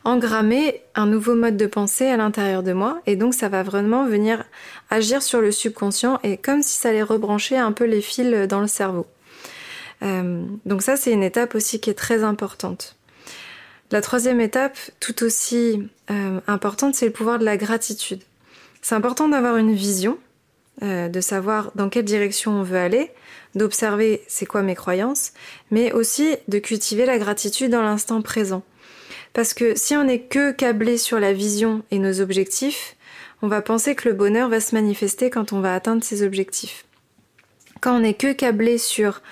engrammer 0.04 0.82
un 0.94 1.06
nouveau 1.06 1.34
mode 1.34 1.56
de 1.56 1.66
pensée 1.66 2.06
à 2.06 2.16
l'intérieur 2.16 2.62
de 2.62 2.72
moi 2.72 3.00
et 3.06 3.16
donc 3.16 3.34
ça 3.34 3.48
va 3.48 3.62
vraiment 3.62 4.06
venir 4.06 4.44
agir 4.88 5.22
sur 5.22 5.40
le 5.40 5.52
subconscient 5.52 6.18
et 6.22 6.36
comme 6.36 6.62
si 6.62 6.78
ça 6.78 6.90
allait 6.90 7.02
rebrancher 7.02 7.58
un 7.58 7.72
peu 7.72 7.84
les 7.84 8.00
fils 8.00 8.48
dans 8.48 8.60
le 8.60 8.66
cerveau. 8.66 9.06
Euh, 10.02 10.42
donc 10.64 10.82
ça 10.82 10.96
c'est 10.96 11.12
une 11.12 11.22
étape 11.22 11.54
aussi 11.54 11.80
qui 11.80 11.90
est 11.90 11.94
très 11.94 12.24
importante. 12.24 12.96
La 13.90 14.00
troisième 14.00 14.40
étape, 14.40 14.78
tout 15.00 15.24
aussi 15.24 15.88
euh, 16.10 16.40
importante, 16.46 16.94
c'est 16.94 17.06
le 17.06 17.12
pouvoir 17.12 17.40
de 17.40 17.44
la 17.44 17.56
gratitude. 17.56 18.22
C'est 18.82 18.94
important 18.94 19.28
d'avoir 19.28 19.56
une 19.56 19.74
vision, 19.74 20.16
euh, 20.82 21.08
de 21.08 21.20
savoir 21.20 21.72
dans 21.74 21.88
quelle 21.88 22.04
direction 22.04 22.52
on 22.52 22.62
veut 22.62 22.78
aller, 22.78 23.10
d'observer 23.56 24.22
c'est 24.28 24.46
quoi 24.46 24.62
mes 24.62 24.76
croyances, 24.76 25.32
mais 25.72 25.92
aussi 25.92 26.36
de 26.46 26.60
cultiver 26.60 27.04
la 27.04 27.18
gratitude 27.18 27.72
dans 27.72 27.82
l'instant 27.82 28.22
présent. 28.22 28.62
Parce 29.32 29.54
que 29.54 29.74
si 29.76 29.96
on 29.96 30.04
n'est 30.04 30.20
que 30.20 30.52
câblé 30.52 30.98
sur 30.98 31.20
la 31.20 31.32
vision 31.32 31.82
et 31.90 31.98
nos 31.98 32.20
objectifs, 32.20 32.96
on 33.42 33.48
va 33.48 33.62
penser 33.62 33.94
que 33.94 34.08
le 34.08 34.14
bonheur 34.14 34.48
va 34.48 34.60
se 34.60 34.74
manifester 34.74 35.30
quand 35.30 35.52
on 35.52 35.60
va 35.60 35.74
atteindre 35.74 36.04
ses 36.04 36.22
objectifs. 36.22 36.84
Quand 37.80 37.96
on 37.96 38.00
n'est 38.00 38.14
que 38.14 38.32
câblé 38.32 38.76
sur 38.76 39.22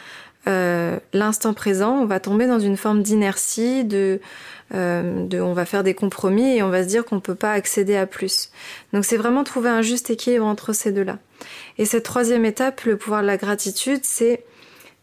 euh, 0.47 0.99
l'instant 1.13 1.53
présent, 1.53 1.99
on 1.99 2.07
va 2.07 2.21
tomber 2.21 2.47
dans 2.47 2.61
une 2.61 2.79
forme 2.79 3.03
d'inertie, 3.03 3.85
de, 3.85 4.21
euh, 4.75 5.27
de, 5.27 5.41
on 5.41 5.53
va 5.53 5.67
faire 5.67 5.83
des 5.83 5.95
compromis 5.95 6.57
et 6.57 6.63
on 6.63 6.71
va 6.71 6.85
se 6.85 6.89
dire 6.89 7.05
qu'on 7.05 7.17
ne 7.17 7.21
peut 7.21 7.35
pas 7.35 7.53
accéder 7.53 7.97
à 7.97 8.07
plus. 8.07 8.51
Donc 8.95 9.05
c'est 9.05 9.19
vraiment 9.19 9.45
trouver 9.45 9.69
un 9.69 9.83
juste 9.83 10.09
équilibre 10.09 10.47
entre 10.47 10.73
ces 10.73 10.93
deux-là. 10.93 11.19
Et 11.77 11.85
cette 11.85 12.05
troisième 12.05 12.47
étape, 12.47 12.83
le 12.85 12.97
pouvoir 12.97 13.21
de 13.21 13.27
la 13.27 13.37
gratitude, 13.37 14.01
c'est 14.05 14.45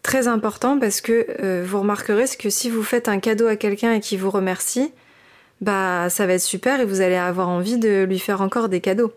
très 0.05 0.27
important 0.27 0.77
parce 0.77 1.01
que 1.01 1.25
euh, 1.41 1.65
vous 1.67 1.79
remarquerez 1.79 2.25
que 2.37 2.51
si 2.51 2.69
vous 2.69 2.83
faites 2.83 3.09
un 3.09 3.19
cadeau 3.19 3.47
à 3.47 3.55
quelqu'un 3.55 3.93
et 3.93 3.99
qui 3.99 4.17
vous 4.17 4.29
remercie, 4.29 4.93
bah 5.61 6.11
ça 6.11 6.27
va 6.27 6.33
être 6.33 6.41
super 6.41 6.79
et 6.79 6.85
vous 6.85 7.01
allez 7.01 7.15
avoir 7.15 7.49
envie 7.49 7.79
de 7.79 8.03
lui 8.03 8.19
faire 8.19 8.41
encore 8.41 8.69
des 8.69 8.81
cadeaux. 8.81 9.11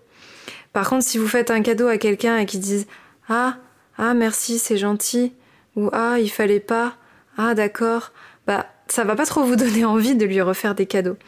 Par 0.73 0.89
contre, 0.89 1.05
si 1.05 1.19
vous 1.19 1.29
faites 1.29 1.51
un 1.51 1.61
cadeau 1.61 1.89
à 1.89 1.99
quelqu'un 1.99 2.39
et 2.39 2.47
qui 2.47 2.59
dit 2.59 2.87
ah 3.29 3.59
ah 3.99 4.15
merci 4.15 4.59
c'est 4.59 4.79
gentil 4.79 5.35
ou 5.77 5.91
ah 5.93 6.17
il 6.19 6.31
fallait 6.31 6.59
pas 6.59 6.95
ah 7.37 7.55
d'accord 7.55 8.13
bah 8.47 8.65
ça 8.87 9.05
va 9.05 9.15
pas 9.15 9.27
trop 9.27 9.45
vous 9.45 9.57
donner 9.57 9.85
envie 9.85 10.15
de 10.15 10.25
lui 10.25 10.41
refaire 10.41 10.75
des 10.75 10.87
cadeaux. 10.87 11.19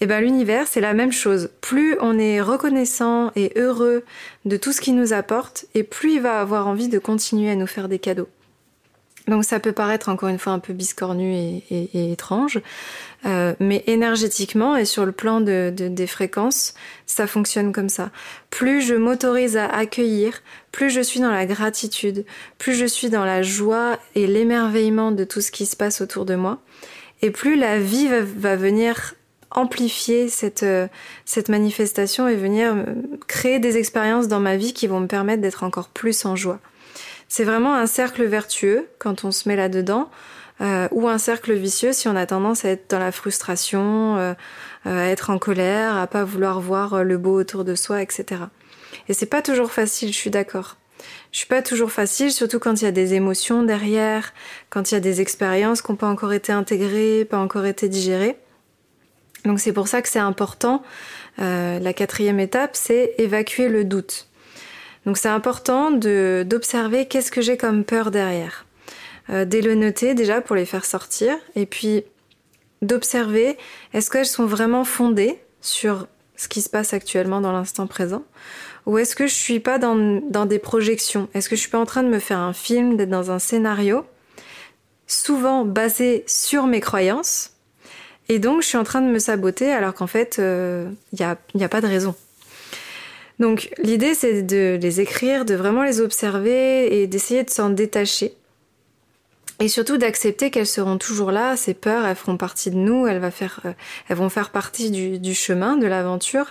Et 0.00 0.06
ben 0.06 0.20
l'univers, 0.20 0.68
c'est 0.68 0.80
la 0.80 0.94
même 0.94 1.12
chose. 1.12 1.50
Plus 1.60 1.96
on 2.00 2.20
est 2.20 2.40
reconnaissant 2.40 3.32
et 3.34 3.52
heureux 3.56 4.04
de 4.44 4.56
tout 4.56 4.70
ce 4.70 4.80
qu'il 4.80 4.94
nous 4.94 5.12
apporte, 5.12 5.64
et 5.74 5.82
plus 5.82 6.14
il 6.14 6.20
va 6.20 6.40
avoir 6.40 6.68
envie 6.68 6.88
de 6.88 7.00
continuer 7.00 7.50
à 7.50 7.56
nous 7.56 7.66
faire 7.66 7.88
des 7.88 7.98
cadeaux. 7.98 8.28
Donc 9.28 9.44
ça 9.44 9.60
peut 9.60 9.72
paraître 9.72 10.08
encore 10.08 10.28
une 10.28 10.38
fois 10.38 10.52
un 10.52 10.58
peu 10.58 10.72
biscornu 10.72 11.32
et, 11.34 12.12
étrange, 12.12 12.60
euh, 13.24 13.54
mais 13.60 13.84
énergétiquement 13.86 14.76
et 14.76 14.84
sur 14.84 15.06
le 15.06 15.12
plan 15.12 15.40
de, 15.40 15.72
des 15.72 16.06
fréquences, 16.08 16.74
ça 17.06 17.26
fonctionne 17.26 17.72
comme 17.72 17.88
ça. 17.88 18.10
Plus 18.50 18.82
je 18.82 18.94
m'autorise 18.94 19.56
à 19.56 19.66
accueillir, 19.66 20.42
plus 20.72 20.90
je 20.90 21.00
suis 21.00 21.20
dans 21.20 21.30
la 21.30 21.46
gratitude, 21.46 22.24
plus 22.58 22.74
je 22.74 22.86
suis 22.86 23.10
dans 23.10 23.24
la 23.24 23.42
joie 23.42 23.98
et 24.16 24.26
l'émerveillement 24.26 25.12
de 25.12 25.24
tout 25.24 25.40
ce 25.40 25.52
qui 25.52 25.66
se 25.66 25.76
passe 25.76 26.00
autour 26.00 26.24
de 26.24 26.34
moi, 26.34 26.60
et 27.22 27.30
plus 27.30 27.56
la 27.56 27.78
vie 27.78 28.08
va, 28.08 28.56
venir 28.56 29.14
amplifier 29.52 30.28
cette, 30.28 30.64
euh, 30.64 30.88
cette 31.24 31.48
manifestation 31.48 32.26
et 32.26 32.34
venir 32.34 32.74
euh, 32.74 32.84
créer 33.28 33.60
des 33.60 33.76
expériences 33.76 34.26
dans 34.26 34.40
ma 34.40 34.56
vie 34.56 34.72
qui 34.72 34.88
vont 34.88 34.98
me 34.98 35.06
permettre 35.06 35.42
d'être 35.42 35.62
encore 35.62 35.90
plus 35.90 36.24
en 36.24 36.34
joie. 36.34 36.58
C'est 37.34 37.44
vraiment 37.44 37.74
un 37.74 37.86
cercle 37.86 38.24
vertueux 38.24 38.90
quand 38.98 39.24
on 39.24 39.30
se 39.30 39.48
met 39.48 39.56
là-dedans, 39.56 40.10
euh, 40.60 40.86
ou 40.90 41.08
un 41.08 41.16
cercle 41.16 41.54
vicieux 41.54 41.94
si 41.94 42.06
on 42.06 42.14
a 42.14 42.26
tendance 42.26 42.66
à 42.66 42.68
être 42.68 42.90
dans 42.90 42.98
la 42.98 43.10
frustration, 43.10 44.18
euh, 44.18 44.34
à 44.84 45.06
être 45.06 45.30
en 45.30 45.38
colère, 45.38 45.96
à 45.96 46.06
pas 46.06 46.24
vouloir 46.24 46.60
voir 46.60 47.04
le 47.04 47.16
beau 47.16 47.40
autour 47.40 47.64
de 47.64 47.74
soi, 47.74 48.02
etc. 48.02 48.42
Et 49.08 49.14
c'est 49.14 49.24
pas 49.24 49.40
toujours 49.40 49.72
facile, 49.72 50.12
je 50.12 50.18
suis 50.18 50.28
d'accord. 50.28 50.76
Je 51.30 51.38
suis 51.38 51.46
pas 51.46 51.62
toujours 51.62 51.90
facile, 51.90 52.32
surtout 52.32 52.58
quand 52.58 52.82
il 52.82 52.84
y 52.84 52.88
a 52.88 52.92
des 52.92 53.14
émotions 53.14 53.62
derrière, 53.62 54.34
quand 54.68 54.90
il 54.90 54.94
y 54.94 54.98
a 54.98 55.00
des 55.00 55.22
expériences 55.22 55.80
qui 55.80 55.90
n'ont 55.90 55.96
pas 55.96 56.08
encore 56.08 56.34
été 56.34 56.52
intégrées, 56.52 57.24
pas 57.24 57.38
encore 57.38 57.64
été 57.64 57.88
digérées. 57.88 58.36
Donc 59.46 59.58
c'est 59.58 59.72
pour 59.72 59.88
ça 59.88 60.02
que 60.02 60.10
c'est 60.10 60.18
important. 60.18 60.82
Euh, 61.38 61.78
la 61.78 61.94
quatrième 61.94 62.40
étape, 62.40 62.72
c'est 62.76 63.14
évacuer 63.16 63.70
le 63.70 63.84
doute. 63.84 64.28
Donc 65.06 65.16
c'est 65.16 65.28
important 65.28 65.90
d'observer 65.90 67.06
qu'est-ce 67.06 67.30
que 67.30 67.40
j'ai 67.40 67.56
comme 67.56 67.84
peur 67.84 68.10
derrière. 68.10 68.66
Euh, 69.30 69.44
dès 69.44 69.60
le 69.60 69.74
noter 69.74 70.14
déjà 70.14 70.40
pour 70.40 70.56
les 70.56 70.66
faire 70.66 70.84
sortir 70.84 71.36
et 71.54 71.64
puis 71.64 72.04
d'observer 72.82 73.56
est-ce 73.92 74.10
qu'elles 74.10 74.26
sont 74.26 74.46
vraiment 74.46 74.84
fondées 74.84 75.38
sur 75.60 76.08
ce 76.36 76.48
qui 76.48 76.60
se 76.60 76.68
passe 76.68 76.92
actuellement 76.92 77.40
dans 77.40 77.52
l'instant 77.52 77.86
présent? 77.86 78.24
Ou 78.86 78.98
est-ce 78.98 79.14
que 79.14 79.28
je 79.28 79.34
suis 79.34 79.60
pas 79.60 79.78
dans, 79.78 80.20
dans 80.28 80.44
des 80.44 80.58
projections? 80.58 81.28
Est-ce 81.34 81.48
que 81.48 81.54
je 81.54 81.60
suis 81.60 81.70
pas 81.70 81.78
en 81.78 81.86
train 81.86 82.02
de 82.02 82.08
me 82.08 82.18
faire 82.18 82.38
un 82.38 82.52
film, 82.52 82.96
d'être 82.96 83.10
dans 83.10 83.30
un 83.30 83.38
scénario 83.38 84.04
souvent 85.06 85.64
basé 85.64 86.24
sur 86.26 86.66
mes 86.66 86.80
croyances? 86.80 87.50
Et 88.28 88.38
donc 88.38 88.62
je 88.62 88.68
suis 88.68 88.78
en 88.78 88.84
train 88.84 89.02
de 89.02 89.08
me 89.08 89.18
saboter 89.18 89.72
alors 89.72 89.94
qu'en 89.94 90.06
fait 90.06 90.36
il 90.38 90.44
euh, 90.44 90.88
n'y 91.12 91.24
a, 91.24 91.36
y 91.54 91.64
a 91.64 91.68
pas 91.68 91.80
de 91.80 91.86
raison. 91.86 92.14
Donc 93.38 93.70
l'idée 93.82 94.14
c'est 94.14 94.42
de 94.42 94.78
les 94.80 95.00
écrire, 95.00 95.44
de 95.44 95.54
vraiment 95.54 95.82
les 95.82 96.00
observer 96.00 97.00
et 97.02 97.06
d'essayer 97.06 97.44
de 97.44 97.50
s'en 97.50 97.70
détacher. 97.70 98.34
Et 99.62 99.68
surtout 99.68 99.96
d'accepter 99.96 100.50
qu'elles 100.50 100.66
seront 100.66 100.98
toujours 100.98 101.30
là, 101.30 101.56
ces 101.56 101.72
peurs, 101.72 102.04
elles 102.04 102.16
feront 102.16 102.36
partie 102.36 102.72
de 102.72 102.76
nous, 102.76 103.06
elles, 103.06 103.22
euh, 103.22 103.72
vont 104.10 104.28
faire 104.28 104.50
partie 104.50 104.90
du, 104.90 105.34
chemin, 105.34 105.76
de 105.76 105.86
l'aventure, 105.86 106.46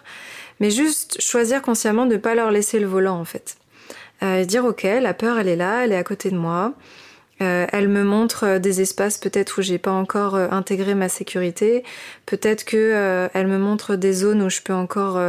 mais 0.61 0.71
juste 0.71 1.19
choisir 1.19 1.61
consciemment 1.61 2.05
de 2.05 2.13
ne 2.13 2.17
pas 2.17 2.35
leur 2.35 2.51
laisser 2.51 2.79
le 2.79 2.87
volant 2.87 3.19
en 3.19 3.25
fait. 3.25 3.57
Euh, 4.23 4.45
dire 4.45 4.63
ok, 4.63 4.83
la 4.83 5.13
peur 5.13 5.37
elle 5.39 5.49
est 5.49 5.57
là, 5.57 5.83
elle 5.83 5.91
est 5.91 5.97
à 5.97 6.05
côté 6.05 6.29
de 6.29 6.37
moi, 6.37 6.73
euh, 7.41 7.65
elle 7.73 7.89
me 7.89 8.05
montre 8.05 8.59
des 8.59 8.79
espaces 8.79 9.17
peut-être 9.17 9.57
où 9.57 9.61
j'ai 9.61 9.77
pas 9.77 9.91
encore 9.91 10.35
intégré 10.35 10.95
ma 10.95 11.09
sécurité. 11.09 11.83
Peut-être 12.25 12.63
que 12.63 13.29
elle 13.33 13.47
me 13.47 13.57
montre 13.57 13.97
des 13.97 14.13
zones 14.13 14.41
où 14.41 14.49
je 14.49 14.61
peux 14.61 14.73
encore 14.73 15.19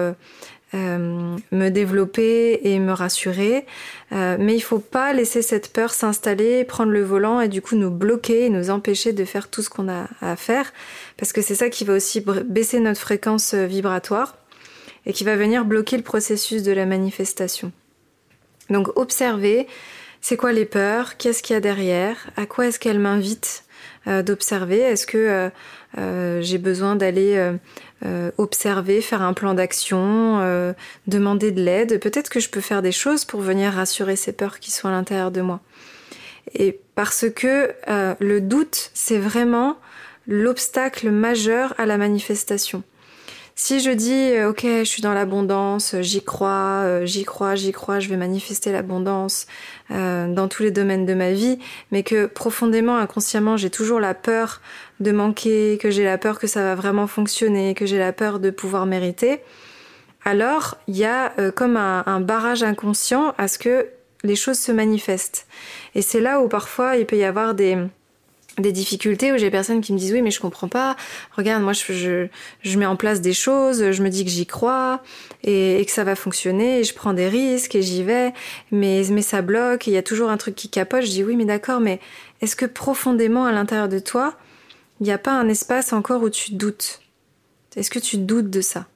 euh, 0.74 1.36
me 1.50 1.68
développer 1.68 2.60
et 2.64 2.78
me 2.78 2.92
rassurer. 2.92 3.66
Euh, 4.12 4.36
mais 4.40 4.54
il 4.54 4.60
faut 4.60 4.78
pas 4.78 5.12
laisser 5.12 5.42
cette 5.42 5.72
peur 5.72 5.92
s'installer, 5.92 6.64
prendre 6.64 6.92
le 6.92 7.02
volant 7.02 7.40
et 7.40 7.48
du 7.48 7.60
coup 7.60 7.76
nous 7.76 7.90
bloquer 7.90 8.46
et 8.46 8.48
nous 8.48 8.70
empêcher 8.70 9.12
de 9.12 9.24
faire 9.24 9.48
tout 9.48 9.62
ce 9.62 9.68
qu'on 9.68 9.88
a 9.88 10.08
à 10.22 10.34
faire. 10.36 10.72
Parce 11.18 11.32
que 11.32 11.42
c'est 11.42 11.54
ça 11.54 11.68
qui 11.68 11.84
va 11.84 11.94
aussi 11.94 12.24
baisser 12.46 12.80
notre 12.80 13.00
fréquence 13.00 13.52
euh, 13.52 13.66
vibratoire 13.66 14.36
et 15.04 15.12
qui 15.12 15.24
va 15.24 15.36
venir 15.36 15.64
bloquer 15.64 15.98
le 15.98 16.02
processus 16.02 16.62
de 16.62 16.72
la 16.72 16.86
manifestation. 16.86 17.70
Donc 18.70 18.88
observer, 18.96 19.66
c'est 20.22 20.38
quoi 20.38 20.52
les 20.52 20.64
peurs, 20.64 21.18
qu'est-ce 21.18 21.42
qu'il 21.42 21.52
y 21.52 21.56
a 21.58 21.60
derrière, 21.60 22.16
à 22.36 22.46
quoi 22.46 22.68
est-ce 22.68 22.78
qu'elles 22.78 22.98
m'invitent 22.98 23.64
d'observer, 24.06 24.78
est-ce 24.78 25.06
que 25.06 25.50
j'ai 26.40 26.58
besoin 26.58 26.96
d'aller 26.96 27.52
euh, 28.04 28.32
observer, 28.36 29.00
faire 29.00 29.22
un 29.22 29.32
plan 29.32 29.54
d'action, 29.54 30.40
euh, 30.40 30.72
demander 31.06 31.52
de 31.52 31.62
l'aide? 31.62 32.00
Peut-être 32.00 32.30
que 32.30 32.40
je 32.40 32.48
peux 32.48 32.60
faire 32.60 32.82
des 32.82 32.90
choses 32.90 33.24
pour 33.24 33.40
venir 33.40 33.72
rassurer 33.72 34.16
ces 34.16 34.32
peurs 34.32 34.58
qui 34.58 34.72
sont 34.72 34.88
à 34.88 34.90
l'intérieur 34.90 35.30
de 35.30 35.40
moi. 35.40 35.60
Et 36.52 36.80
parce 36.96 37.26
que 37.30 37.72
euh, 37.88 38.16
le 38.18 38.40
doute, 38.40 38.90
c'est 38.92 39.18
vraiment 39.18 39.78
l'obstacle 40.26 41.10
majeur 41.10 41.74
à 41.78 41.86
la 41.86 41.96
manifestation. 41.96 42.82
Si 43.54 43.80
je 43.80 43.90
dis 43.90 44.32
ok, 44.44 44.62
je 44.62 44.84
suis 44.84 45.02
dans 45.02 45.12
l'abondance, 45.12 45.94
j'y 46.00 46.24
crois, 46.24 47.04
j'y 47.04 47.24
crois, 47.24 47.54
j'y 47.54 47.70
crois, 47.70 48.00
je 48.00 48.08
vais 48.08 48.16
manifester 48.16 48.72
l'abondance 48.72 49.46
dans 49.90 50.48
tous 50.48 50.62
les 50.62 50.70
domaines 50.70 51.04
de 51.04 51.12
ma 51.12 51.32
vie, 51.32 51.58
mais 51.90 52.02
que 52.02 52.26
profondément, 52.26 52.96
inconsciemment, 52.96 53.58
j'ai 53.58 53.68
toujours 53.68 54.00
la 54.00 54.14
peur 54.14 54.62
de 55.00 55.12
manquer, 55.12 55.78
que 55.78 55.90
j'ai 55.90 56.04
la 56.04 56.16
peur 56.16 56.38
que 56.38 56.46
ça 56.46 56.62
va 56.62 56.74
vraiment 56.74 57.06
fonctionner, 57.06 57.74
que 57.74 57.84
j'ai 57.84 57.98
la 57.98 58.12
peur 58.12 58.40
de 58.40 58.50
pouvoir 58.50 58.86
mériter, 58.86 59.42
alors 60.24 60.76
il 60.86 60.96
y 60.96 61.04
a 61.04 61.32
euh, 61.38 61.50
comme 61.50 61.76
un, 61.76 62.20
barrage 62.20 62.62
inconscient 62.62 63.34
à 63.38 63.48
ce 63.48 63.58
que 63.58 63.88
les 64.22 64.36
choses 64.36 64.58
se 64.58 64.72
manifestent. 64.72 65.46
Et 65.94 66.02
c'est 66.02 66.20
là 66.20 66.40
où 66.40 66.48
parfois 66.48 66.96
il 66.96 67.06
peut 67.06 67.16
y 67.16 67.24
avoir 67.24 67.54
des, 67.54 67.76
des 68.58 68.72
difficultés 68.72 69.32
où 69.32 69.38
j'ai 69.38 69.50
personnes 69.50 69.80
qui 69.80 69.92
me 69.92 69.98
disent 69.98 70.12
oui 70.12 70.20
mais 70.20 70.30
je 70.30 70.40
comprends 70.40 70.68
pas 70.68 70.96
regarde 71.36 71.62
moi 71.62 71.72
je, 71.72 72.26
je, 72.60 72.78
mets 72.78 72.86
en 72.86 72.96
place 72.96 73.22
des 73.22 73.32
choses 73.32 73.92
je 73.92 74.02
me 74.02 74.10
dis 74.10 74.24
que 74.24 74.30
j'y 74.30 74.44
crois 74.44 75.02
et, 75.42 75.82
que 75.86 75.92
ça 75.92 76.04
va 76.04 76.16
fonctionner 76.16 76.80
et 76.80 76.84
je 76.84 76.92
prends 76.92 77.14
des 77.14 77.28
risques 77.28 77.74
et 77.74 77.82
j'y 77.82 78.02
vais 78.02 78.34
mais 78.70 79.04
mais 79.10 79.22
ça 79.22 79.40
bloque 79.40 79.86
il 79.86 79.94
y 79.94 79.96
a 79.96 80.02
toujours 80.02 80.28
un 80.28 80.36
truc 80.36 80.54
qui 80.54 80.68
capote 80.68 81.02
je 81.02 81.10
dis 81.10 81.24
oui 81.24 81.34
mais 81.34 81.46
d'accord 81.46 81.80
mais 81.80 81.98
est-ce 82.42 82.54
que 82.54 82.66
profondément 82.66 83.46
à 83.46 83.52
l'intérieur 83.52 83.88
de 83.88 83.98
toi 83.98 84.36
il 85.02 85.06
n'y 85.06 85.12
a 85.12 85.18
pas 85.18 85.32
un 85.32 85.48
espace 85.48 85.92
encore 85.92 86.22
où 86.22 86.30
tu 86.30 86.54
doutes? 86.54 87.00
Est-ce 87.74 87.90
que 87.90 87.98
tu 87.98 88.18
doutes 88.18 88.50
de 88.50 88.60
ça? 88.60 88.86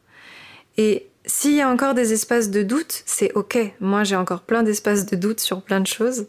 Et 0.76 1.08
s'il 1.24 1.54
y 1.54 1.60
a 1.60 1.68
encore 1.68 1.94
des 1.94 2.12
espaces 2.12 2.48
de 2.48 2.62
doute, 2.62 3.02
c'est 3.06 3.32
ok. 3.32 3.58
Moi, 3.80 4.04
j'ai 4.04 4.14
encore 4.14 4.42
plein 4.42 4.62
d'espaces 4.62 5.06
de 5.06 5.16
doute 5.16 5.40
sur 5.40 5.62
plein 5.62 5.80
de 5.80 5.86
choses. 5.88 6.26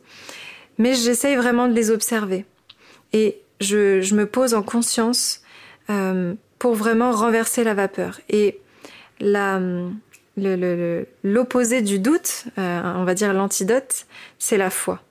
Mais 0.79 0.95
j'essaye 0.95 1.35
vraiment 1.35 1.67
de 1.67 1.73
les 1.73 1.91
observer. 1.91 2.45
Et 3.13 3.41
je, 3.59 4.13
me 4.13 4.25
pose 4.25 4.53
en 4.53 4.63
conscience 4.63 5.41
euh, 5.89 6.33
pour 6.59 6.75
vraiment 6.75 7.11
renverser 7.11 7.63
la 7.63 7.73
vapeur. 7.73 8.19
Et 8.29 8.59
l'opposé 11.23 11.81
du 11.81 11.99
doute, 11.99 12.45
euh, 12.57 12.93
on 12.95 13.03
va 13.03 13.13
dire 13.13 13.33
l'antidote, 13.33 14.05
c'est 14.39 14.57
la 14.57 14.69
foi. 14.69 15.01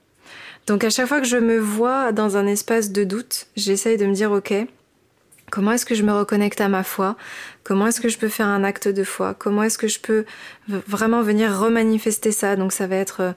Donc 0.67 0.83
à 0.83 0.89
chaque 0.89 1.07
fois 1.07 1.21
que 1.21 1.27
je 1.27 1.37
me 1.37 1.57
vois 1.57 2.11
dans 2.11 2.35
un 2.35 2.45
espace 2.45 2.91
de 2.91 3.03
doute, 3.03 3.47
j'essaye 3.55 3.97
de 3.97 4.05
me 4.05 4.13
dire 4.13 4.31
ok, 4.31 4.53
comment 5.49 5.71
est-ce 5.71 5.85
que 5.85 5.95
je 5.95 6.03
me 6.03 6.11
reconnecte 6.11 6.59
à 6.59 6.67
ma 6.67 6.83
foi? 6.83 7.15
Comment 7.63 7.87
est-ce 7.87 8.01
que 8.01 8.09
je 8.09 8.17
peux 8.17 8.27
faire 8.27 8.47
un 8.47 8.63
acte 8.65 8.89
de 8.89 9.03
foi? 9.03 9.33
Comment 9.33 9.63
est-ce 9.63 9.77
que 9.77 9.87
je 9.87 9.99
peux 9.99 10.25
vraiment 10.67 11.21
venir 11.21 11.57
remanifester 11.57 12.33
ça? 12.33 12.57
Donc 12.57 12.73
ça 12.73 12.85
va 12.85 12.97
être 12.97 13.21
euh, 13.21 13.31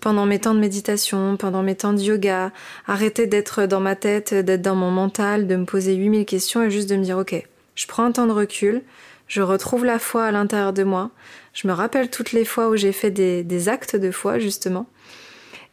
pendant 0.00 0.26
mes 0.26 0.38
temps 0.38 0.54
de 0.54 0.60
méditation, 0.60 1.36
pendant 1.36 1.62
mes 1.62 1.74
temps 1.74 1.92
de 1.92 2.00
yoga, 2.00 2.52
arrêter 2.86 3.26
d'être 3.26 3.66
dans 3.66 3.80
ma 3.80 3.96
tête, 3.96 4.34
d'être 4.34 4.62
dans 4.62 4.74
mon 4.74 4.90
mental, 4.90 5.46
de 5.46 5.56
me 5.56 5.64
poser 5.64 5.94
8000 5.94 6.24
questions 6.24 6.62
et 6.62 6.70
juste 6.70 6.88
de 6.88 6.96
me 6.96 7.04
dire 7.04 7.18
ok, 7.18 7.34
je 7.74 7.86
prends 7.86 8.04
un 8.04 8.12
temps 8.12 8.26
de 8.26 8.32
recul, 8.32 8.82
je 9.28 9.42
retrouve 9.42 9.84
la 9.84 9.98
foi 9.98 10.24
à 10.24 10.30
l'intérieur 10.30 10.72
de 10.72 10.84
moi, 10.84 11.10
je 11.52 11.68
me 11.68 11.72
rappelle 11.72 12.10
toutes 12.10 12.32
les 12.32 12.44
fois 12.44 12.68
où 12.68 12.76
j'ai 12.76 12.92
fait 12.92 13.10
des 13.10 13.68
actes 13.68 13.96
de 13.96 14.10
foi 14.10 14.38
justement, 14.38 14.86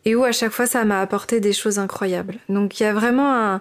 et 0.06 0.16
où 0.16 0.24
à 0.24 0.32
chaque 0.32 0.52
fois 0.52 0.66
ça 0.66 0.84
m'a 0.86 1.02
apporté 1.02 1.40
des 1.40 1.54
choses 1.54 1.80
incroyables. 1.80 2.38
Donc 2.50 2.80
il 2.80 2.84
y 2.84 2.86
a 2.86 2.94
vraiment 2.94 3.60